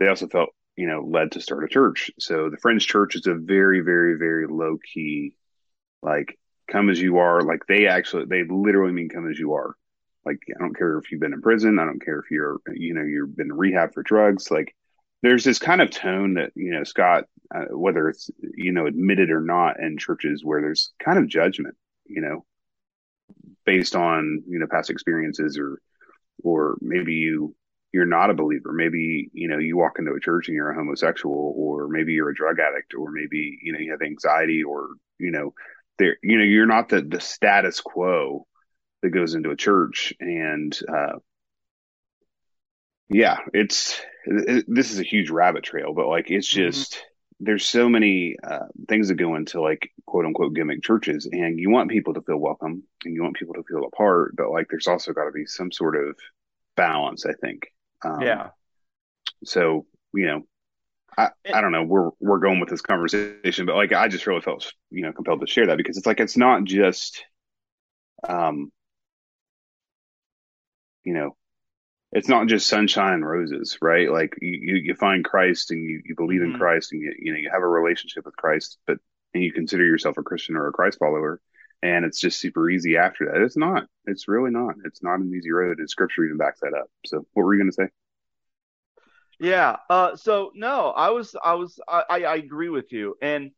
[0.00, 2.10] they also felt you know led to start a church.
[2.18, 5.34] So the Fringe Church is a very very very low key,
[6.02, 6.38] like
[6.70, 7.42] come as you are.
[7.42, 9.74] Like they actually they literally mean come as you are.
[10.24, 11.78] Like, I don't care if you've been in prison.
[11.78, 14.50] I don't care if you're, you know, you've been rehab for drugs.
[14.50, 14.74] Like,
[15.22, 19.30] there's this kind of tone that, you know, Scott, uh, whether it's, you know, admitted
[19.30, 22.44] or not in churches where there's kind of judgment, you know,
[23.64, 25.80] based on, you know, past experiences or,
[26.42, 27.54] or maybe you,
[27.92, 28.72] you're not a believer.
[28.72, 32.30] Maybe, you know, you walk into a church and you're a homosexual, or maybe you're
[32.30, 35.54] a drug addict, or maybe, you know, you have anxiety, or, you know,
[35.98, 38.46] there, you know, you're not the, the status quo
[39.02, 41.18] that goes into a church and uh,
[43.08, 46.66] yeah it's it, this is a huge rabbit trail but like it's mm-hmm.
[46.66, 47.44] just mm-hmm.
[47.44, 51.70] there's so many uh, things that go into like quote unquote gimmick churches and you
[51.70, 54.88] want people to feel welcome and you want people to feel apart, but like there's
[54.88, 56.16] also got to be some sort of
[56.76, 57.68] balance i think
[58.04, 58.48] um, yeah
[59.44, 60.42] so you know
[61.16, 64.40] I, I don't know we're we're going with this conversation but like i just really
[64.40, 67.24] felt you know compelled to share that because it's like it's not just
[68.28, 68.70] um
[71.08, 71.34] you know,
[72.12, 74.10] it's not just sunshine and roses, right?
[74.10, 76.52] Like you, you find Christ and you, you believe mm-hmm.
[76.52, 78.98] in Christ and you, you know, you have a relationship with Christ, but
[79.32, 81.40] and you consider yourself a Christian or a Christ follower.
[81.82, 83.40] And it's just super easy after that.
[83.40, 83.84] It's not.
[84.06, 84.74] It's really not.
[84.84, 86.90] It's not an easy road, and Scripture even backs that up.
[87.06, 87.88] So, what were you going to say?
[89.38, 89.76] Yeah.
[89.88, 90.16] Uh.
[90.16, 91.36] So no, I was.
[91.42, 91.78] I was.
[91.86, 92.02] I.
[92.08, 93.52] I agree with you, and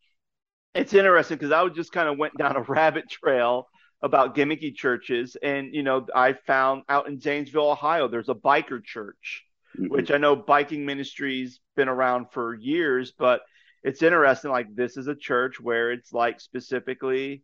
[0.74, 3.68] it's interesting because I was just kind of went down a rabbit trail
[4.02, 5.36] about gimmicky churches.
[5.42, 9.44] And, you know, I found out in Zanesville, Ohio, there's a biker church,
[9.78, 9.92] mm-hmm.
[9.92, 13.42] which I know biking ministry's been around for years, but
[13.82, 14.50] it's interesting.
[14.50, 17.42] Like, this is a church where it's like specifically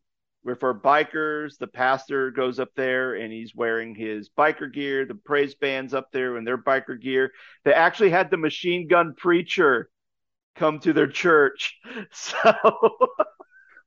[0.54, 1.58] for bikers.
[1.58, 5.04] The pastor goes up there and he's wearing his biker gear.
[5.04, 7.32] The praise band's up there in their biker gear.
[7.64, 9.90] They actually had the machine gun preacher
[10.54, 11.78] come to their church.
[12.12, 12.36] So,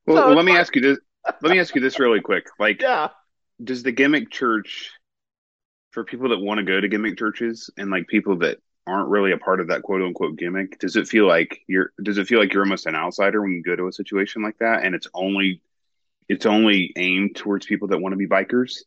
[0.05, 0.97] well, so let me like, ask you this
[1.41, 2.47] let me ask you this really quick.
[2.59, 3.09] Like, yeah,
[3.63, 4.91] does the gimmick church,
[5.91, 9.31] for people that want to go to gimmick churches and like people that aren't really
[9.31, 11.91] a part of that quote unquote gimmick, does it feel like you're?
[12.01, 14.57] Does it feel like you're almost an outsider when you go to a situation like
[14.59, 15.61] that, and it's only,
[16.29, 18.77] it's only aimed towards people that want to be bikers?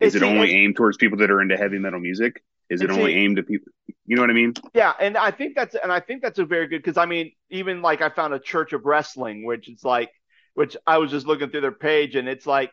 [0.00, 2.42] Is it's, it only aimed towards people that are into heavy metal music?
[2.68, 3.72] Is it only aimed at people?
[4.06, 4.54] You know what I mean?
[4.74, 7.32] Yeah, and I think that's and I think that's a very good because I mean
[7.50, 10.10] even like I found a Church of Wrestling, which is like
[10.54, 12.72] which I was just looking through their page and it's like,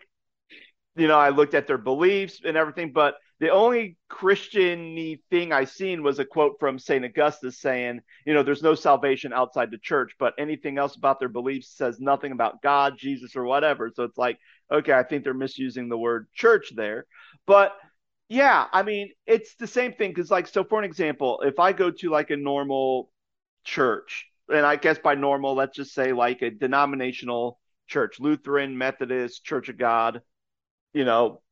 [0.95, 5.65] you know, I looked at their beliefs and everything, but the only Christian thing I
[5.65, 7.03] seen was a quote from St.
[7.03, 11.29] Augustus saying, you know, there's no salvation outside the church, but anything else about their
[11.29, 13.91] beliefs says nothing about God, Jesus, or whatever.
[13.93, 14.37] So it's like,
[14.71, 17.05] okay, I think they're misusing the word church there.
[17.45, 17.75] But
[18.29, 21.73] yeah, I mean, it's the same thing because, like, so for an example, if I
[21.73, 23.11] go to like a normal
[23.63, 29.43] church, and I guess by normal, let's just say like a denominational church, Lutheran, Methodist,
[29.43, 30.21] Church of God,
[30.93, 31.42] you know,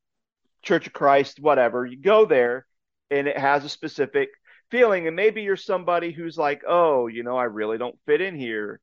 [0.62, 1.84] Church of Christ, whatever.
[1.84, 2.66] You go there
[3.10, 4.30] and it has a specific
[4.70, 5.06] feeling.
[5.06, 8.80] And maybe you're somebody who's like, oh, you know, I really don't fit in here.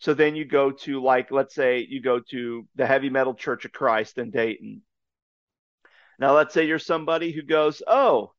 [0.00, 3.64] So then you go to, like, let's say you go to the Heavy Metal Church
[3.64, 4.82] of Christ in Dayton.
[6.18, 8.32] Now, let's say you're somebody who goes, oh,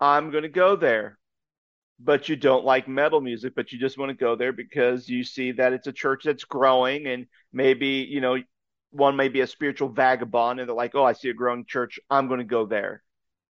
[0.00, 1.18] I'm going to go there.
[2.00, 5.24] But you don't like metal music, but you just want to go there because you
[5.24, 8.36] see that it's a church that's growing and maybe, you know,
[8.90, 11.98] one may be a spiritual vagabond and they're like, oh, I see a growing church.
[12.10, 13.02] I'm going to go there.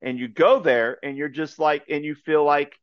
[0.01, 2.73] And you go there and you're just like, and you feel like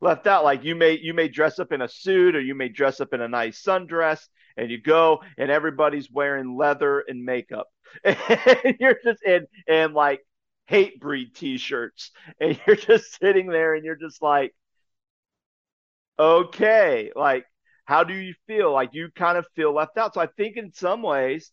[0.00, 0.44] left out.
[0.44, 3.12] Like you may, you may dress up in a suit or you may dress up
[3.12, 4.20] in a nice sundress
[4.56, 7.68] and you go and everybody's wearing leather and makeup.
[8.04, 10.20] And you're just in, and like
[10.70, 14.54] Hatebreed t-shirts and you're just sitting there and you're just like,
[16.18, 17.46] okay, like,
[17.84, 18.72] how do you feel?
[18.72, 20.14] Like you kind of feel left out.
[20.14, 21.50] So I think in some ways,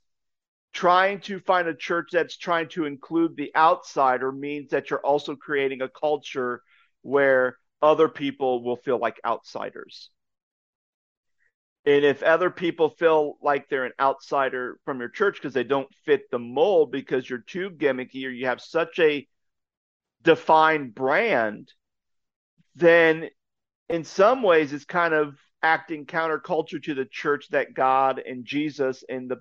[0.77, 5.35] trying to find a church that's trying to include the outsider means that you're also
[5.35, 6.61] creating a culture
[7.01, 10.11] where other people will feel like outsiders.
[11.87, 15.91] And if other people feel like they're an outsider from your church because they don't
[16.05, 19.27] fit the mold because you're too gimmicky or you have such a
[20.21, 21.73] defined brand,
[22.75, 23.29] then
[23.89, 29.03] in some ways it's kind of acting counterculture to the church that God and Jesus
[29.09, 29.37] and the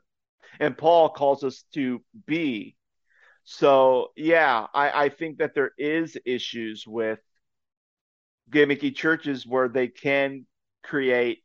[0.61, 2.76] and Paul calls us to be.
[3.44, 7.20] So yeah, I, I think that there is issues with
[8.50, 10.46] gimmicky churches where they can
[10.82, 11.42] create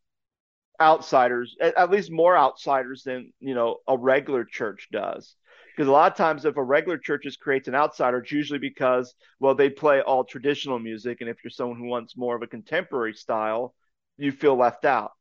[0.80, 5.36] outsiders, at, at least more outsiders than you know a regular church does.
[5.76, 8.60] Because a lot of times, if a regular church is creates an outsider, it's usually
[8.60, 12.42] because well they play all traditional music, and if you're someone who wants more of
[12.42, 13.74] a contemporary style,
[14.18, 15.12] you feel left out.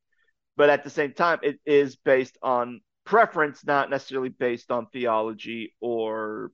[0.56, 5.74] But at the same time, it is based on preference, not necessarily based on theology
[5.80, 6.52] or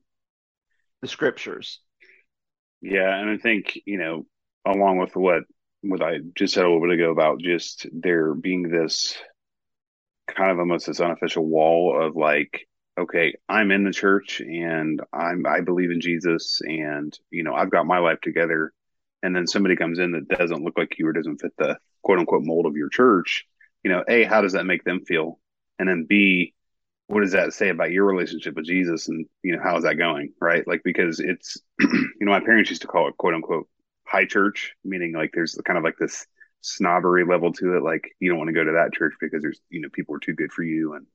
[1.01, 1.79] the scriptures.
[2.81, 4.25] Yeah, and I think you know,
[4.65, 5.43] along with what
[5.81, 9.15] what I just said a little bit ago about just there being this
[10.27, 12.67] kind of almost this unofficial wall of like,
[12.99, 17.71] okay, I'm in the church and I'm I believe in Jesus and you know I've
[17.71, 18.73] got my life together,
[19.21, 22.17] and then somebody comes in that doesn't look like you or doesn't fit the quote
[22.17, 23.45] unquote mold of your church.
[23.83, 25.39] You know, a how does that make them feel?
[25.79, 26.53] And then B,
[27.07, 29.95] what does that say about your relationship with Jesus and you know how is that
[29.95, 30.67] going right?
[30.67, 33.67] Like because it's you know my parents used to call it quote unquote
[34.05, 36.25] high church meaning like there's kind of like this
[36.61, 39.59] snobbery level to it like you don't want to go to that church because there's
[39.69, 41.05] you know people are too good for you and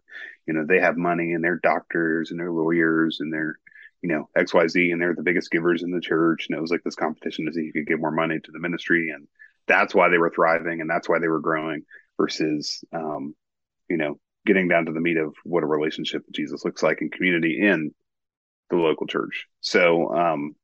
[0.46, 3.59] you know they have money and they're doctors and they're lawyers and they're
[4.03, 6.46] you know xyz and they're the biggest givers in the church.
[6.48, 8.59] And it was like this competition to see who could give more money to the
[8.59, 9.11] ministry.
[9.11, 9.29] And
[9.66, 11.85] that's why they were thriving and that's why they were growing
[12.18, 13.35] versus um
[13.88, 17.00] you know getting down to the meat of what a relationship with Jesus looks like
[17.00, 17.94] in community in
[18.70, 19.46] the local church.
[19.61, 20.57] So, um,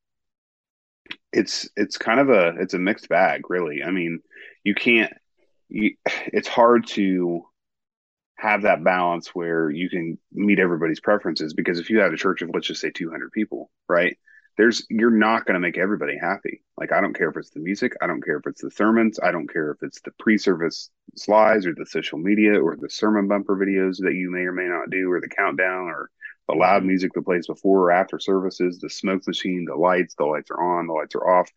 [1.31, 3.83] it's, it's kind of a, it's a mixed bag, really.
[3.83, 4.19] I mean,
[4.63, 5.13] you can't,
[5.69, 7.43] you, it's hard to
[8.35, 12.41] have that balance where you can meet everybody's preferences because if you had a church
[12.41, 14.17] of, let's just say 200 people, right?
[14.59, 16.61] There's you're not going to make everybody happy.
[16.77, 19.17] Like I don't care if it's the music, I don't care if it's the sermons,
[19.23, 23.29] I don't care if it's the pre-service slides or the social media or the sermon
[23.29, 26.09] bumper videos that you may or may not do or the countdown or
[26.49, 26.87] the loud mm-hmm.
[26.87, 30.61] music that plays before or after services, the smoke machine, the lights, the lights are
[30.61, 31.49] on, the lights are off.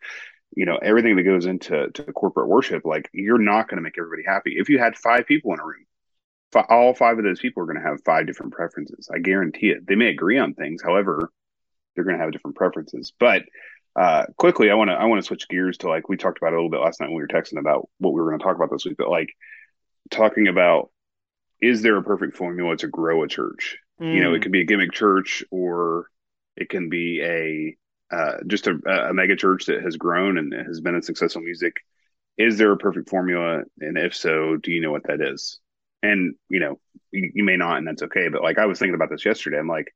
[0.55, 3.99] You know, everything that goes into to corporate worship, like you're not going to make
[3.99, 4.55] everybody happy.
[4.57, 5.87] If you had five people in a room,
[6.69, 9.09] all five of those people are going to have five different preferences.
[9.13, 9.89] I guarantee it.
[9.89, 10.83] They may agree on things.
[10.83, 11.33] However,
[11.95, 13.13] they're going to have different preferences.
[13.19, 13.43] But
[13.95, 16.53] uh, quickly, I want to I want to switch gears to like we talked about
[16.53, 18.45] a little bit last night when we were texting about what we were going to
[18.45, 18.97] talk about this week.
[18.97, 19.29] But like
[20.11, 20.91] talking about
[21.61, 23.79] is there a perfect formula to grow a church?
[24.01, 24.15] Mm.
[24.15, 24.43] You know, it hmm.
[24.43, 26.07] could be a gimmick church or
[26.57, 27.77] it can be a
[28.15, 31.77] uh, just a, a mega church that has grown and has been in successful music.
[32.37, 33.63] Is there a perfect formula?
[33.81, 35.61] And if so, do you know what that is?
[36.03, 36.79] And you know,
[37.11, 38.29] you, you may not, and that's okay.
[38.29, 39.59] But like I was thinking about this yesterday.
[39.59, 39.95] I'm like,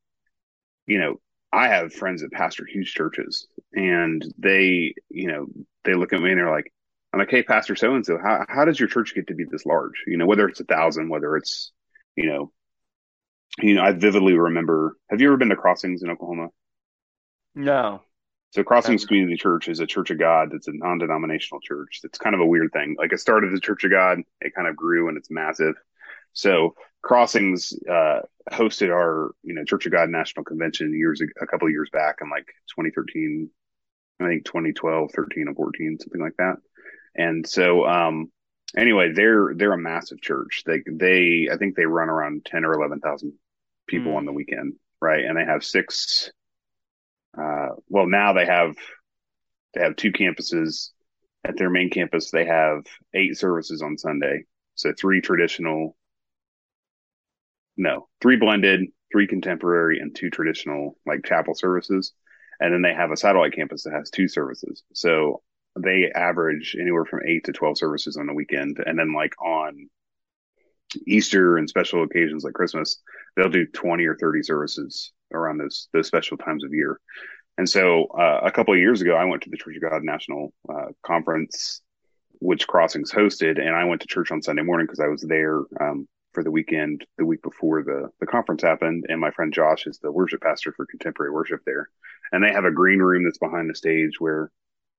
[0.87, 1.20] you know,
[1.56, 5.46] I have friends that pastor huge churches and they, you know,
[5.84, 6.70] they look at me and they're like,
[7.14, 9.44] I'm like, Hey, pastor so and so, how, how does your church get to be
[9.50, 10.04] this large?
[10.06, 11.72] You know, whether it's a thousand, whether it's,
[12.14, 12.52] you know,
[13.58, 16.48] you know, I vividly remember, have you ever been to Crossings in Oklahoma?
[17.54, 18.02] No.
[18.50, 22.00] So Crossings Community Church is a church of God that's a non-denominational church.
[22.02, 22.96] That's kind of a weird thing.
[22.98, 24.18] Like it started as a church of God.
[24.42, 25.74] It kind of grew and it's massive.
[26.34, 26.74] So
[27.06, 28.18] Crossings uh,
[28.50, 32.16] hosted our you know Church of God National Convention years a couple of years back
[32.20, 33.48] in like 2013,
[34.20, 36.56] I think 2012, 13, and 14, something like that.
[37.14, 38.32] And so um,
[38.76, 40.64] anyway, they're they're a massive church.
[40.66, 43.34] They they I think they run around ten or eleven thousand
[43.86, 44.16] people mm.
[44.16, 45.24] on the weekend, right?
[45.24, 46.32] And they have six.
[47.38, 48.74] Uh, well, now they have
[49.74, 50.90] they have two campuses.
[51.44, 54.42] At their main campus, they have eight services on Sunday.
[54.74, 55.96] So three traditional,
[57.76, 62.12] no, three blended, three contemporary, and two traditional like chapel services.
[62.60, 64.82] And then they have a satellite campus that has two services.
[64.94, 65.42] So
[65.78, 68.82] they average anywhere from eight to 12 services on the weekend.
[68.84, 69.88] And then like on
[71.06, 73.02] Easter and special occasions like Christmas,
[73.36, 76.98] they'll do 20 or 30 services around those, those special times of year.
[77.58, 80.02] And so, uh, a couple of years ago, I went to the Church of God
[80.02, 81.80] National uh, Conference,
[82.38, 85.62] which Crossings hosted, and I went to church on Sunday morning because I was there
[85.80, 86.06] um,
[86.37, 89.07] for the weekend the week before the the conference happened.
[89.09, 91.88] And my friend Josh is the worship pastor for contemporary worship there,
[92.31, 94.51] and they have a green room that's behind the stage where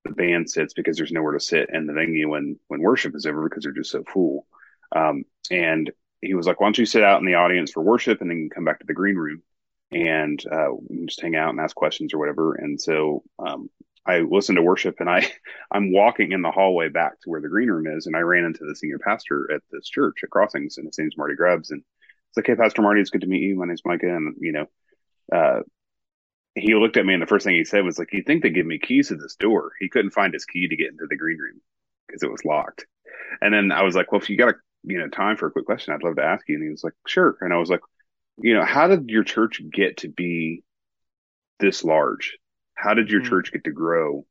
[0.04, 3.28] the band sits because there's nowhere to sit in the venue when when worship is
[3.28, 4.48] over because they're just so full.
[4.96, 5.92] Um, and
[6.24, 8.50] he was like, "Why don't you sit out in the audience for worship and then
[8.52, 9.44] come back to the green room?"
[9.92, 10.72] and uh,
[11.06, 12.56] just hang out and ask questions or whatever.
[12.56, 13.70] And so um,
[14.08, 15.32] I listened to worship, and I
[15.72, 18.46] I'm walking in the hallway back to where the green room is, and I ran
[18.46, 21.82] into the senior pastor at this church at Crossings, and his name's Marty Grubbs, and
[22.30, 23.56] it's like, hey, Pastor Marty, it's good to meet you.
[23.56, 24.66] My name's Micah, and you know,
[25.34, 25.62] uh,
[26.56, 28.50] he looked at me, and the first thing he said was like, "You think they
[28.50, 31.18] give me keys to this door?" He couldn't find his key to get into the
[31.18, 31.62] green room
[32.08, 32.86] because it was locked.
[33.42, 35.52] And then I was like, "Well, if you got a you know time for a
[35.52, 37.70] quick question, I'd love to ask you." And he was like, "Sure." And I was
[37.70, 37.82] like,
[38.40, 40.64] you know, how did your church get to be
[41.60, 42.38] this large?
[42.78, 43.30] How did your mm-hmm.
[43.30, 44.26] church get to grow?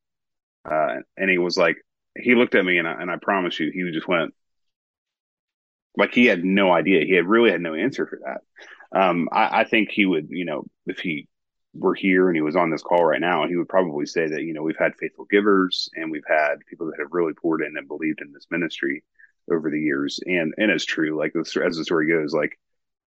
[0.65, 1.77] Uh, and he was like,
[2.19, 4.35] he looked at me and I, and I promise you, he just went
[5.97, 7.05] like he had no idea.
[7.05, 8.99] He had really had no answer for that.
[8.99, 11.29] Um, I, I think he would, you know, if he
[11.75, 14.43] were here and he was on this call right now, he would probably say that,
[14.43, 17.77] you know, we've had faithful givers and we've had people that have really poured in
[17.77, 19.05] and believed in this ministry
[19.51, 20.21] over the years.
[20.25, 21.19] And, and it's true.
[21.19, 22.59] Like as the story goes, like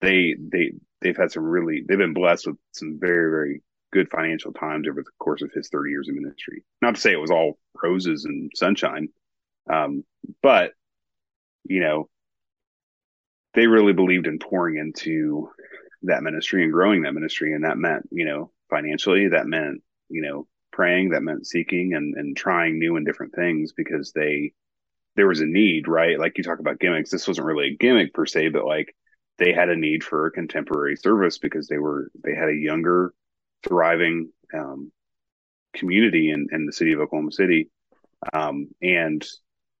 [0.00, 3.62] they they they've had some really they've been blessed with some very very
[3.92, 6.64] good financial times over the course of his 30 years of ministry.
[6.82, 9.08] Not to say it was all roses and sunshine,
[9.70, 10.04] um,
[10.42, 10.72] but
[11.64, 12.08] you know
[13.54, 15.50] they really believed in pouring into
[16.02, 20.22] that ministry and growing that ministry, and that meant you know financially, that meant you
[20.22, 24.52] know praying, that meant seeking and and trying new and different things because they
[25.16, 26.18] there was a need, right?
[26.18, 27.10] Like you talk about gimmicks.
[27.10, 28.94] This wasn't really a gimmick per se, but like
[29.38, 33.12] they had a need for a contemporary service because they were they had a younger,
[33.66, 34.92] thriving um,
[35.74, 37.70] community in, in the city of Oklahoma City,
[38.32, 39.26] um, and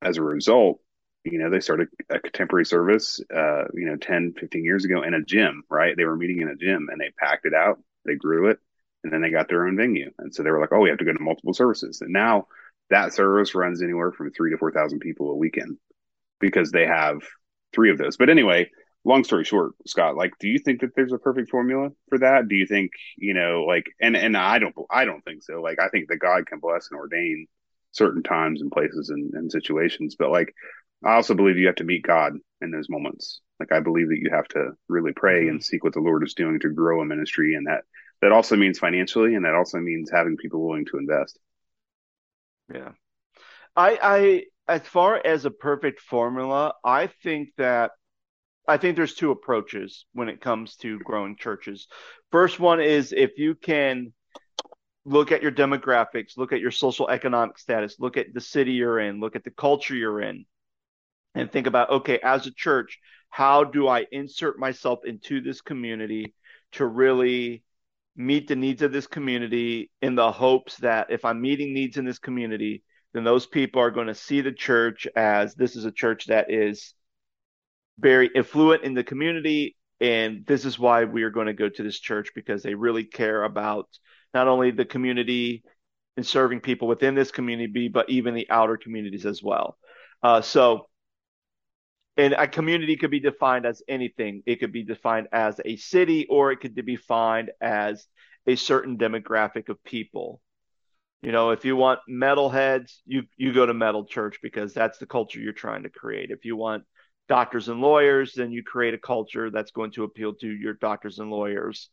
[0.02, 0.80] as a result,
[1.24, 5.12] you know, they started a contemporary service, uh, you know, 10, 15 years ago in
[5.12, 5.94] a gym, right?
[5.96, 8.58] They were meeting in a gym and they packed it out, they grew it,
[9.04, 10.10] and then they got their own venue.
[10.18, 12.00] And so they were like, oh, we have to go to multiple services.
[12.00, 12.46] And now
[12.88, 15.76] that service runs anywhere from three to 4,000 people a weekend
[16.40, 17.22] because they have
[17.74, 18.16] three of those.
[18.16, 18.70] But anyway,
[19.04, 22.48] long story short, Scott, like, do you think that there's a perfect formula for that?
[22.48, 25.62] Do you think, you know, like, and, and I don't, I don't think so.
[25.62, 27.46] Like, I think that God can bless and ordain
[27.92, 30.54] certain times and places and, and situations, but like,
[31.02, 33.40] I also believe you have to meet God in those moments.
[33.58, 35.50] Like, I believe that you have to really pray mm-hmm.
[35.50, 37.54] and seek what the Lord is doing to grow a ministry.
[37.54, 37.84] And that,
[38.20, 41.38] that also means financially, and that also means having people willing to invest.
[42.72, 42.90] Yeah.
[43.74, 47.92] I, I, as far as a perfect formula, I think that
[48.68, 51.88] I think there's two approaches when it comes to growing churches.
[52.30, 54.12] First one is if you can
[55.04, 59.00] look at your demographics, look at your social economic status, look at the city you're
[59.00, 60.44] in, look at the culture you're in,
[61.34, 66.34] and think about okay, as a church, how do I insert myself into this community
[66.72, 67.62] to really
[68.16, 72.04] meet the needs of this community in the hopes that if I'm meeting needs in
[72.04, 72.82] this community,
[73.14, 76.52] then those people are going to see the church as this is a church that
[76.52, 76.94] is
[77.98, 79.76] very influent in the community.
[80.00, 83.04] And this is why we are going to go to this church because they really
[83.04, 83.86] care about
[84.32, 85.62] not only the community
[86.16, 89.76] and serving people within this community, but even the outer communities as well.
[90.22, 90.88] Uh, so,
[92.16, 94.42] and a community could be defined as anything.
[94.46, 98.06] It could be defined as a city, or it could be defined as
[98.46, 100.40] a certain demographic of people.
[101.22, 105.06] You know, if you want metalheads, you you go to metal church because that's the
[105.06, 106.30] culture you're trying to create.
[106.30, 106.84] If you want
[107.30, 111.20] doctors and lawyers, then you create a culture that's going to appeal to your doctors
[111.20, 111.88] and lawyers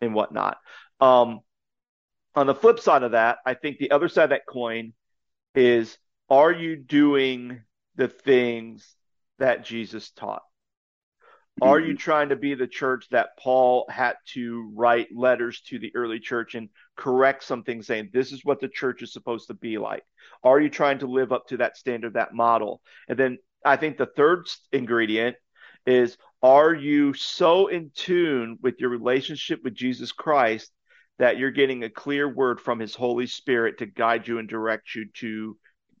[0.00, 0.56] and whatnot.
[0.98, 1.40] Um,
[2.34, 4.94] on the flip side of that, I think the other side of that coin
[5.54, 5.98] is
[6.30, 7.60] are you doing
[7.96, 8.96] the things
[9.38, 10.42] that Jesus taught?
[11.60, 11.96] Are you mm-hmm.
[11.98, 16.54] trying to be the church that Paul had to write letters to the early church
[16.54, 20.02] and correct something saying this is what the church is supposed to be like?
[20.42, 22.80] Are you trying to live up to that standard, that model?
[23.06, 25.36] And then I think the third ingredient
[25.86, 30.72] is are you so in tune with your relationship with Jesus Christ
[31.18, 34.94] that you're getting a clear word from his Holy Spirit to guide you and direct
[34.94, 35.56] you to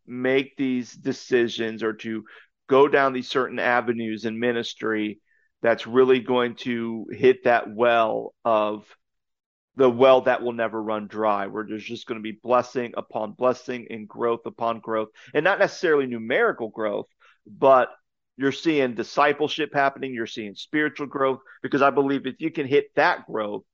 [0.06, 2.24] make these decisions or to
[2.68, 5.20] go down these certain avenues in ministry
[5.60, 8.84] that's really going to hit that well of
[9.76, 13.32] the well that will never run dry, where there's just going to be blessing upon
[13.32, 17.06] blessing and growth upon growth, and not necessarily numerical growth,
[17.46, 17.90] but
[18.36, 22.94] you're seeing discipleship happening, you're seeing spiritual growth, because I believe if you can hit
[22.96, 23.64] that growth,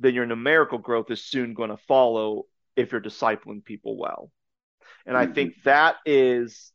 [0.00, 2.44] then your numerical growth is soon going to follow
[2.76, 4.30] if you're discipling people well.
[5.06, 5.30] And mm-hmm.
[5.30, 6.72] I think that is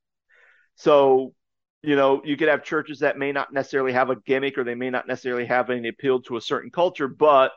[0.75, 1.33] so,
[1.83, 4.75] you know, you could have churches that may not necessarily have a gimmick or they
[4.75, 7.51] may not necessarily have any appeal to a certain culture, but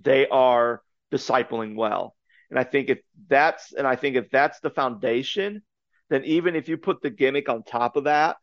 [0.00, 0.82] they are
[1.12, 2.14] discipling well.
[2.50, 5.62] And I think if that's and I think if that's the foundation,
[6.10, 8.36] then even if you put the gimmick on top of that,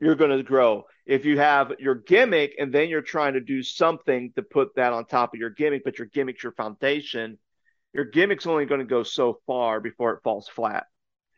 [0.00, 0.84] you're going to grow.
[1.06, 4.92] If you have your gimmick and then you're trying to do something to put that
[4.92, 7.38] on top of your gimmick, but your gimmick's your foundation,
[7.92, 10.86] your gimmick's only going to go so far before it falls flat.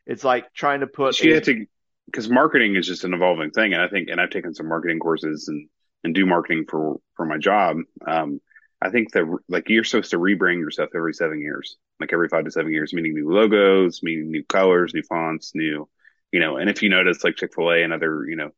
[0.07, 1.21] It's like trying to put.
[1.21, 1.67] You a, have to,
[2.07, 4.99] because marketing is just an evolving thing, and I think, and I've taken some marketing
[4.99, 5.69] courses and
[6.05, 7.77] and do marketing for for my job.
[8.07, 8.41] Um,
[8.81, 12.45] I think that like you're supposed to rebrand yourself every seven years, like every five
[12.45, 15.89] to seven years, meaning new logos, meaning new colors, new fonts, new,
[16.31, 16.57] you know.
[16.57, 18.51] And if you notice, like Chick Fil A and other, you know,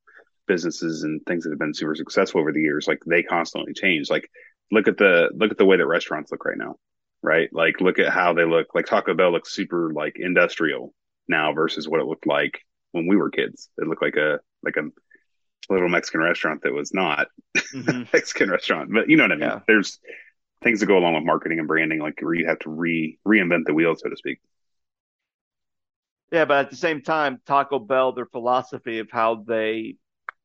[0.47, 4.11] businesses and things that have been super successful over the years, like they constantly change.
[4.11, 4.31] Like
[4.71, 6.77] look at the look at the way that restaurants look right now,
[7.23, 7.49] right?
[7.53, 8.75] Like look at how they look.
[8.75, 10.93] Like Taco Bell looks super like industrial
[11.29, 12.61] now versus what it looked like
[12.93, 13.71] when we were kids.
[13.79, 14.91] It looked like a like a
[15.69, 18.03] little Mexican restaurant that was not mm-hmm.
[18.13, 19.49] Mexican restaurant, but you know what I mean.
[19.49, 19.61] Yeah.
[19.67, 19.99] There's
[20.63, 23.67] things that go along with marketing and branding, like where you have to re reinvent
[23.67, 24.41] the wheel, so to speak.
[26.33, 29.97] Yeah, but at the same time, Taco Bell, their philosophy of how they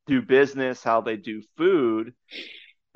[0.08, 2.14] do business, how they do food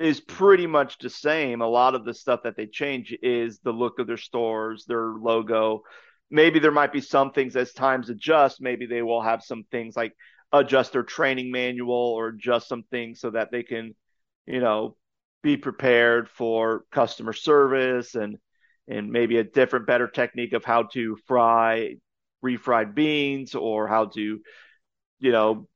[0.00, 1.60] is pretty much the same.
[1.60, 5.04] A lot of the stuff that they change is the look of their stores, their
[5.04, 5.82] logo.
[6.30, 8.60] Maybe there might be some things as times adjust.
[8.60, 10.14] Maybe they will have some things like
[10.52, 13.94] adjust their training manual or adjust some things so that they can,
[14.46, 14.96] you know,
[15.42, 18.36] be prepared for customer service and
[18.88, 21.94] and maybe a different better technique of how to fry
[22.44, 24.40] refried beans or how to
[25.20, 25.68] you know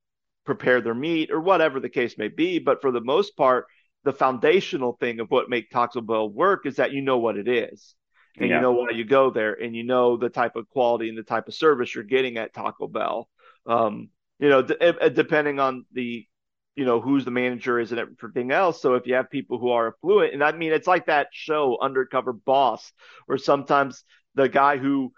[0.45, 2.59] prepare their meat or whatever the case may be.
[2.59, 3.67] But for the most part,
[4.05, 7.49] the foundational thing of what make Taco Bell work is that you know what it
[7.49, 7.95] is.
[8.37, 8.57] And yeah.
[8.57, 11.23] you know why you go there and you know the type of quality and the
[11.23, 13.29] type of service you're getting at Taco Bell.
[13.67, 14.09] Um,
[14.39, 16.27] you know, d- uh, depending on the,
[16.75, 18.83] you know, who's the manager is and everything else.
[18.83, 21.79] So if you have people who are affluent, and I mean, it's like that show
[21.81, 22.93] Undercover Boss,
[23.27, 24.05] where sometimes
[24.35, 25.13] the guy who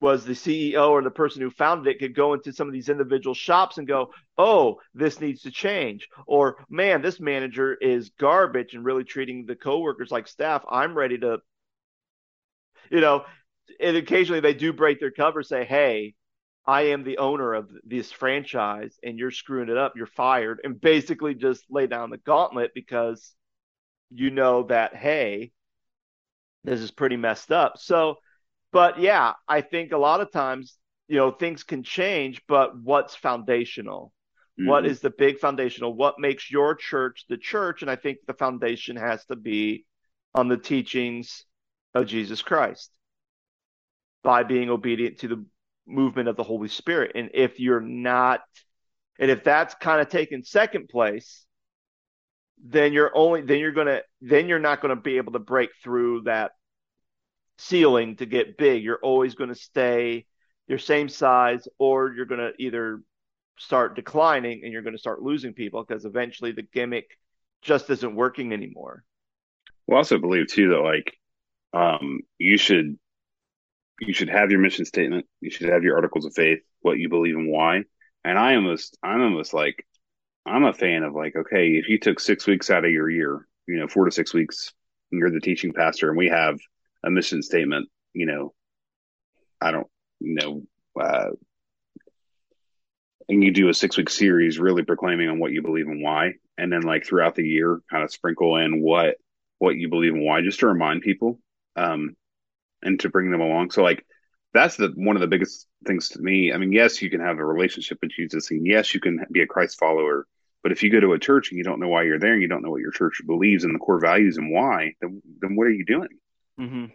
[0.00, 2.88] was the CEO or the person who founded it could go into some of these
[2.88, 6.08] individual shops and go, oh, this needs to change.
[6.26, 10.64] Or, man, this manager is garbage and really treating the coworkers like staff.
[10.70, 11.38] I'm ready to,
[12.90, 13.24] you know,
[13.80, 16.14] and occasionally they do break their cover, say, hey,
[16.66, 20.80] I am the owner of this franchise and you're screwing it up, you're fired, and
[20.80, 23.34] basically just lay down the gauntlet because
[24.10, 25.52] you know that, hey,
[26.64, 27.74] this is pretty messed up.
[27.78, 28.16] So,
[28.72, 33.14] but yeah, I think a lot of times, you know, things can change, but what's
[33.14, 34.12] foundational?
[34.58, 34.68] Mm-hmm.
[34.68, 35.94] What is the big foundational?
[35.94, 37.82] What makes your church the church?
[37.82, 39.86] And I think the foundation has to be
[40.34, 41.44] on the teachings
[41.94, 42.90] of Jesus Christ
[44.24, 45.44] by being obedient to the
[45.86, 47.12] movement of the Holy Spirit.
[47.14, 48.40] And if you're not,
[49.18, 51.44] and if that's kind of taking second place,
[52.64, 56.22] then you're only, then you're to, then you're not to be able to break through
[56.22, 56.52] that
[57.58, 58.82] ceiling to get big.
[58.82, 60.26] You're always to stay
[60.66, 63.00] your same size, or you're to either
[63.58, 67.18] start declining and you're to start losing people because eventually the gimmick
[67.62, 69.04] just isn't working anymore.
[69.86, 71.16] Well, I also believe too that like
[71.72, 72.98] um, you should
[74.00, 77.08] you should have your mission statement, you should have your articles of faith, what you
[77.08, 77.82] believe and why.
[78.24, 79.86] And I almost I'm almost like
[80.44, 83.46] I'm a fan of like okay, if you took six weeks out of your year,
[83.66, 84.72] you know, four to six weeks,
[85.10, 86.58] and you're the teaching pastor, and we have
[87.04, 88.52] a mission statement, you know,
[89.60, 89.86] I don't,
[90.20, 90.62] you know,
[91.00, 91.30] uh,
[93.28, 96.34] and you do a six week series really proclaiming on what you believe and why.
[96.58, 99.16] And then like throughout the year, kind of sprinkle in what,
[99.58, 101.38] what you believe and why, just to remind people,
[101.76, 102.16] um,
[102.86, 103.70] and to bring them along.
[103.70, 104.04] So like,
[104.54, 106.52] that's the one of the biggest things to me.
[106.52, 109.42] I mean, yes, you can have a relationship with Jesus, and yes, you can be
[109.42, 110.26] a Christ follower.
[110.62, 112.42] But if you go to a church and you don't know why you're there, and
[112.42, 115.56] you don't know what your church believes and the core values and why, then, then
[115.56, 116.08] what are you doing?
[116.58, 116.86] Mm-hmm.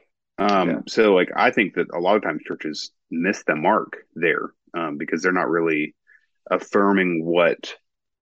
[0.43, 0.79] Um, yeah.
[0.87, 4.97] So, like, I think that a lot of times churches miss the mark there um,
[4.97, 5.95] because they're not really
[6.49, 7.75] affirming what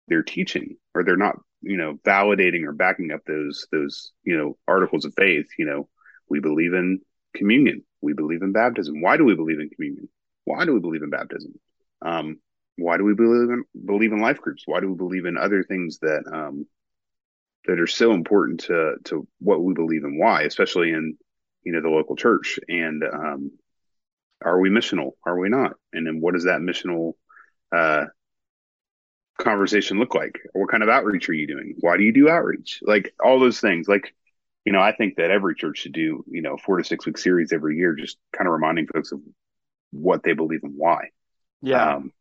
[0.08, 4.58] they're teaching or they're not you know validating or backing up those those you know
[4.68, 5.88] articles of faith you know
[6.30, 7.00] we believe in
[7.34, 10.08] communion we believe in baptism why do we believe in communion
[10.46, 11.54] why do we believe in baptism
[12.02, 12.40] um,
[12.78, 15.64] why do we believe in believe in life groups why do we believe in other
[15.64, 16.66] things that um,
[17.66, 21.18] that are so important to to what we believe and why especially in
[21.64, 23.52] you know the local church and um,
[24.44, 27.14] are we missional are we not and then what does that missional
[27.76, 28.06] uh,
[29.40, 30.40] conversation look like?
[30.54, 31.76] What kind of outreach are you doing?
[31.80, 32.80] Why do you do outreach?
[32.84, 33.88] Like all those things.
[33.88, 34.14] Like,
[34.70, 37.18] you know, I think that every church should do, you know, four to six week
[37.18, 39.20] series every year, just kind of reminding folks of
[39.90, 41.10] what they believe and why.
[41.64, 41.96] Yeah.
[41.96, 42.14] Um,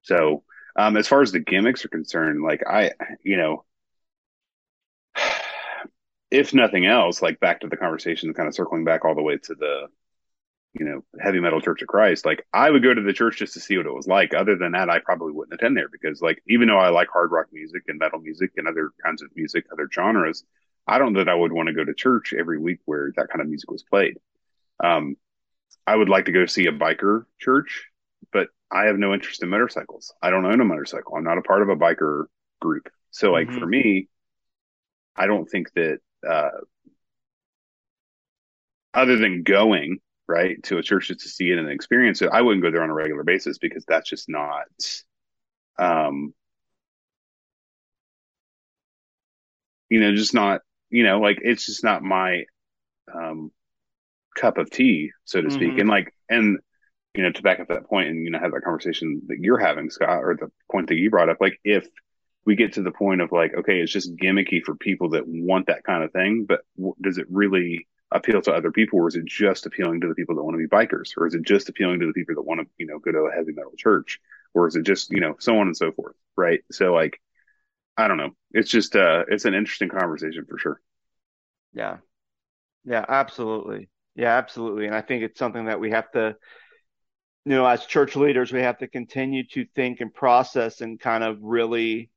[0.00, 0.42] so,
[0.74, 3.66] um, as far as the gimmicks are concerned, like I, you know,
[6.30, 9.36] if nothing else, like back to the conversation, kind of circling back all the way
[9.36, 9.88] to the
[10.72, 13.52] you know, heavy metal Church of Christ, like I would go to the church just
[13.52, 14.32] to see what it was like.
[14.32, 17.30] Other than that, I probably wouldn't attend there because, like, even though I like hard
[17.30, 20.44] rock music and metal music and other kinds of music, other genres,
[20.86, 23.28] I don't know that I would want to go to church every week where that
[23.28, 24.18] kind of music was played.
[24.82, 25.16] Um,
[25.86, 27.84] I would like to go see a biker church,
[28.32, 30.12] but I have no interest in motorcycles.
[30.22, 31.14] I don't own a motorcycle.
[31.16, 32.26] I'm not a part of a biker
[32.60, 32.88] group.
[33.10, 33.58] So, like, mm-hmm.
[33.58, 34.08] for me,
[35.14, 36.50] I don't think that, uh,
[38.94, 42.40] other than going right to a church just to see it and experience it i
[42.40, 44.66] wouldn't go there on a regular basis because that's just not
[45.78, 46.32] um
[49.90, 50.60] you know just not
[50.92, 52.44] you know like it's just not my
[53.12, 53.50] um
[54.36, 55.80] cup of tea so to speak mm-hmm.
[55.80, 56.58] and like and
[57.14, 59.58] you know to back up that point and you know have that conversation that you're
[59.58, 61.86] having scott or the point that you brought up like if
[62.44, 65.66] we get to the point of like okay it's just gimmicky for people that want
[65.66, 69.16] that kind of thing but w- does it really appeal to other people, or is
[69.16, 71.68] it just appealing to the people that want to be bikers, or is it just
[71.68, 74.20] appealing to the people that want to, you know, go to a heavy metal church,
[74.54, 76.60] or is it just, you know, so on and so forth, right?
[76.70, 77.20] So like,
[77.96, 78.30] I don't know.
[78.52, 80.80] It's just, uh, it's an interesting conversation for sure.
[81.74, 81.98] Yeah,
[82.84, 86.36] yeah, absolutely, yeah, absolutely, and I think it's something that we have to,
[87.44, 91.24] you know, as church leaders, we have to continue to think and process and kind
[91.24, 92.10] of really,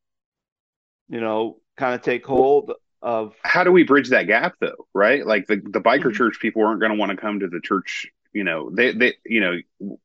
[1.09, 2.71] you know, kind of take hold
[3.01, 6.11] of how do we bridge that gap though right like the, the biker mm-hmm.
[6.11, 9.13] church people aren't going to want to come to the church you know they they
[9.26, 9.55] you know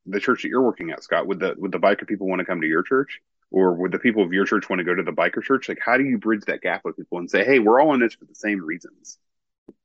[0.06, 2.44] the church that you're working at scott would the would the biker people want to
[2.44, 5.02] come to your church or would the people of your church want to go to
[5.02, 7.58] the biker church like how do you bridge that gap with people and say hey
[7.58, 9.18] we're all in this for the same reasons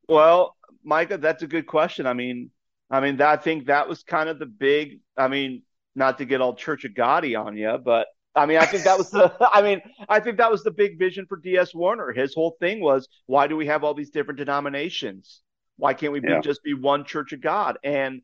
[0.07, 2.49] well micah that's a good question i mean
[2.89, 5.61] i mean i think that was kind of the big i mean
[5.95, 8.97] not to get all church of Gotti on you but I mean, I think that
[8.97, 9.33] was the.
[9.53, 11.73] I mean, I think that was the big vision for D.S.
[11.73, 12.11] Warner.
[12.11, 15.41] His whole thing was, why do we have all these different denominations?
[15.77, 16.37] Why can't we yeah.
[16.39, 17.77] be, just be one Church of God?
[17.83, 18.21] And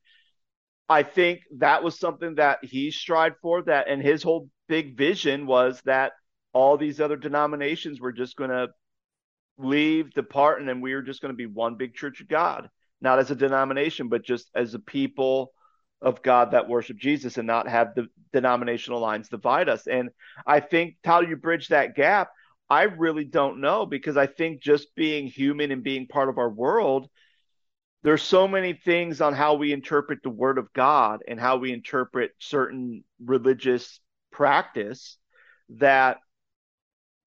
[0.91, 3.61] I think that was something that he strived for.
[3.63, 6.11] That and his whole big vision was that
[6.53, 8.67] all these other denominations were just going to
[9.57, 12.69] leave, depart, and then we were just going to be one big Church of God,
[12.99, 15.53] not as a denomination, but just as a people
[16.01, 19.87] of God that worship Jesus and not have the denominational lines divide us.
[19.87, 20.09] And
[20.45, 22.31] I think how you bridge that gap,
[22.69, 26.49] I really don't know because I think just being human and being part of our
[26.49, 27.07] world,
[28.04, 31.72] there's so many things on how we interpret the word of God and how we
[31.72, 33.99] interpret certain religious
[34.32, 35.18] practice
[35.70, 36.18] that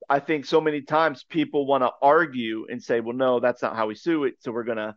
[0.09, 3.77] I think so many times people want to argue and say, well, no, that's not
[3.77, 4.35] how we sue it.
[4.41, 4.97] So we're going to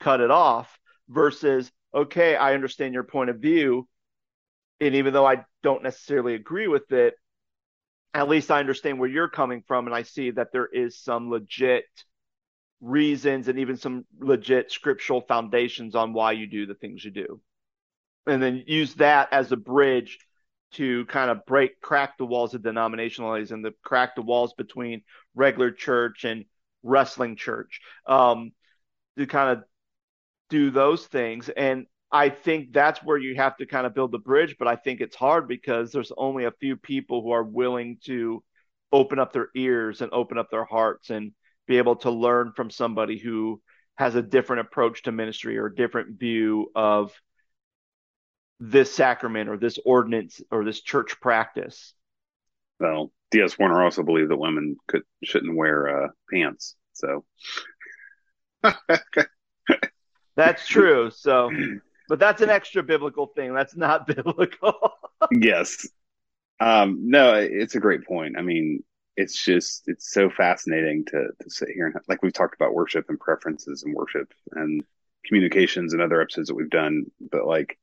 [0.00, 3.88] cut it off versus okay, I understand your point of view.
[4.80, 7.14] And even though I don't necessarily agree with it,
[8.14, 9.86] at least I understand where you're coming from.
[9.86, 11.84] And I see that there is some legit
[12.80, 17.40] reasons and even some legit scriptural foundations on why you do the things you do.
[18.26, 20.18] And then use that as a bridge
[20.72, 25.02] to kind of break, crack the walls of denominationalism, the crack the walls between
[25.34, 26.44] regular church and
[26.82, 27.80] wrestling church.
[28.06, 28.52] Um,
[29.18, 29.64] to kind of
[30.48, 31.48] do those things.
[31.48, 34.56] And I think that's where you have to kind of build the bridge.
[34.58, 38.42] But I think it's hard because there's only a few people who are willing to
[38.92, 41.32] open up their ears and open up their hearts and
[41.68, 43.60] be able to learn from somebody who
[43.96, 47.12] has a different approach to ministry or a different view of
[48.60, 51.94] this sacrament or this ordinance or this church practice.
[52.80, 53.58] Well, D.S.
[53.58, 56.74] Warner also believed that women could shouldn't wear uh, pants.
[56.94, 57.24] So
[60.36, 61.10] That's true.
[61.10, 61.50] So,
[62.08, 63.54] but that's an extra biblical thing.
[63.54, 64.92] That's not biblical.
[65.32, 65.88] yes.
[66.60, 68.36] Um, no, it's a great point.
[68.38, 68.82] I mean,
[69.18, 73.06] it's just it's so fascinating to to sit here and like we've talked about worship
[73.08, 74.82] and preferences and worship and
[75.26, 77.78] communications and other episodes that we've done, but like,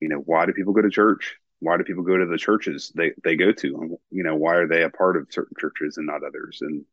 [0.00, 1.36] you know, why do people go to church?
[1.62, 3.98] why do people go to the churches they, they go to?
[4.10, 6.58] You know, why are they a part of certain churches and not others?
[6.60, 6.84] And,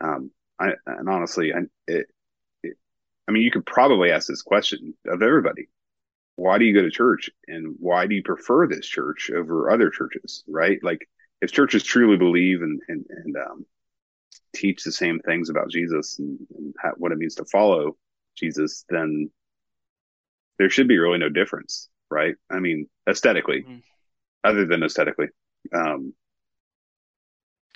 [0.00, 0.30] um,
[0.60, 2.06] I, and honestly, I, it,
[2.62, 2.76] it,
[3.26, 5.68] I mean, you could probably ask this question of everybody.
[6.36, 9.90] Why do you go to church and why do you prefer this church over other
[9.90, 10.44] churches?
[10.46, 10.78] Right?
[10.84, 11.08] Like
[11.42, 13.66] if churches truly believe and, and, and, um,
[14.54, 17.96] teach the same things about Jesus and, and how, what it means to follow
[18.36, 19.30] Jesus, then
[20.58, 22.36] there should be really no difference, right?
[22.48, 23.78] I mean, aesthetically, mm-hmm.
[24.44, 25.28] other than aesthetically.
[25.74, 26.14] Um,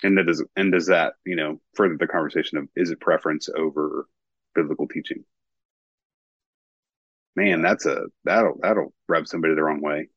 [0.03, 3.49] and that does, and does that, you know, further the conversation of is it preference
[3.49, 4.07] over
[4.55, 5.25] biblical teaching?
[7.35, 10.09] Man, that's a, that'll, that'll rub somebody the wrong way.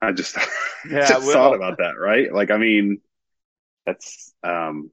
[0.00, 0.36] I just,
[0.84, 2.32] yeah, just thought about that, right?
[2.32, 3.00] Like, I mean,
[3.86, 4.90] that's, um,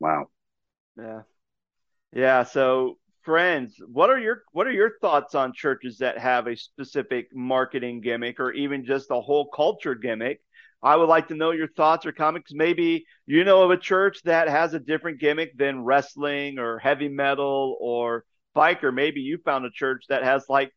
[0.00, 0.28] wow.
[0.96, 1.22] Yeah.
[2.12, 2.44] Yeah.
[2.44, 7.28] So friends, what are your what are your thoughts on churches that have a specific
[7.34, 10.40] marketing gimmick or even just a whole culture gimmick?
[10.82, 12.52] I would like to know your thoughts or comments.
[12.54, 17.08] Maybe you know of a church that has a different gimmick than wrestling or heavy
[17.08, 18.24] metal or
[18.56, 18.92] biker.
[18.94, 20.72] Maybe you found a church that has like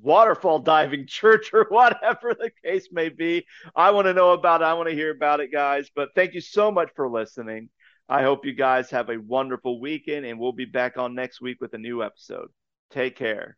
[0.00, 3.46] waterfall diving church or whatever the case may be.
[3.74, 4.64] I want to know about it.
[4.64, 5.90] I want to hear about it, guys.
[5.94, 7.68] But thank you so much for listening.
[8.08, 11.58] I hope you guys have a wonderful weekend, and we'll be back on next week
[11.60, 12.48] with a new episode.
[12.90, 13.56] Take care.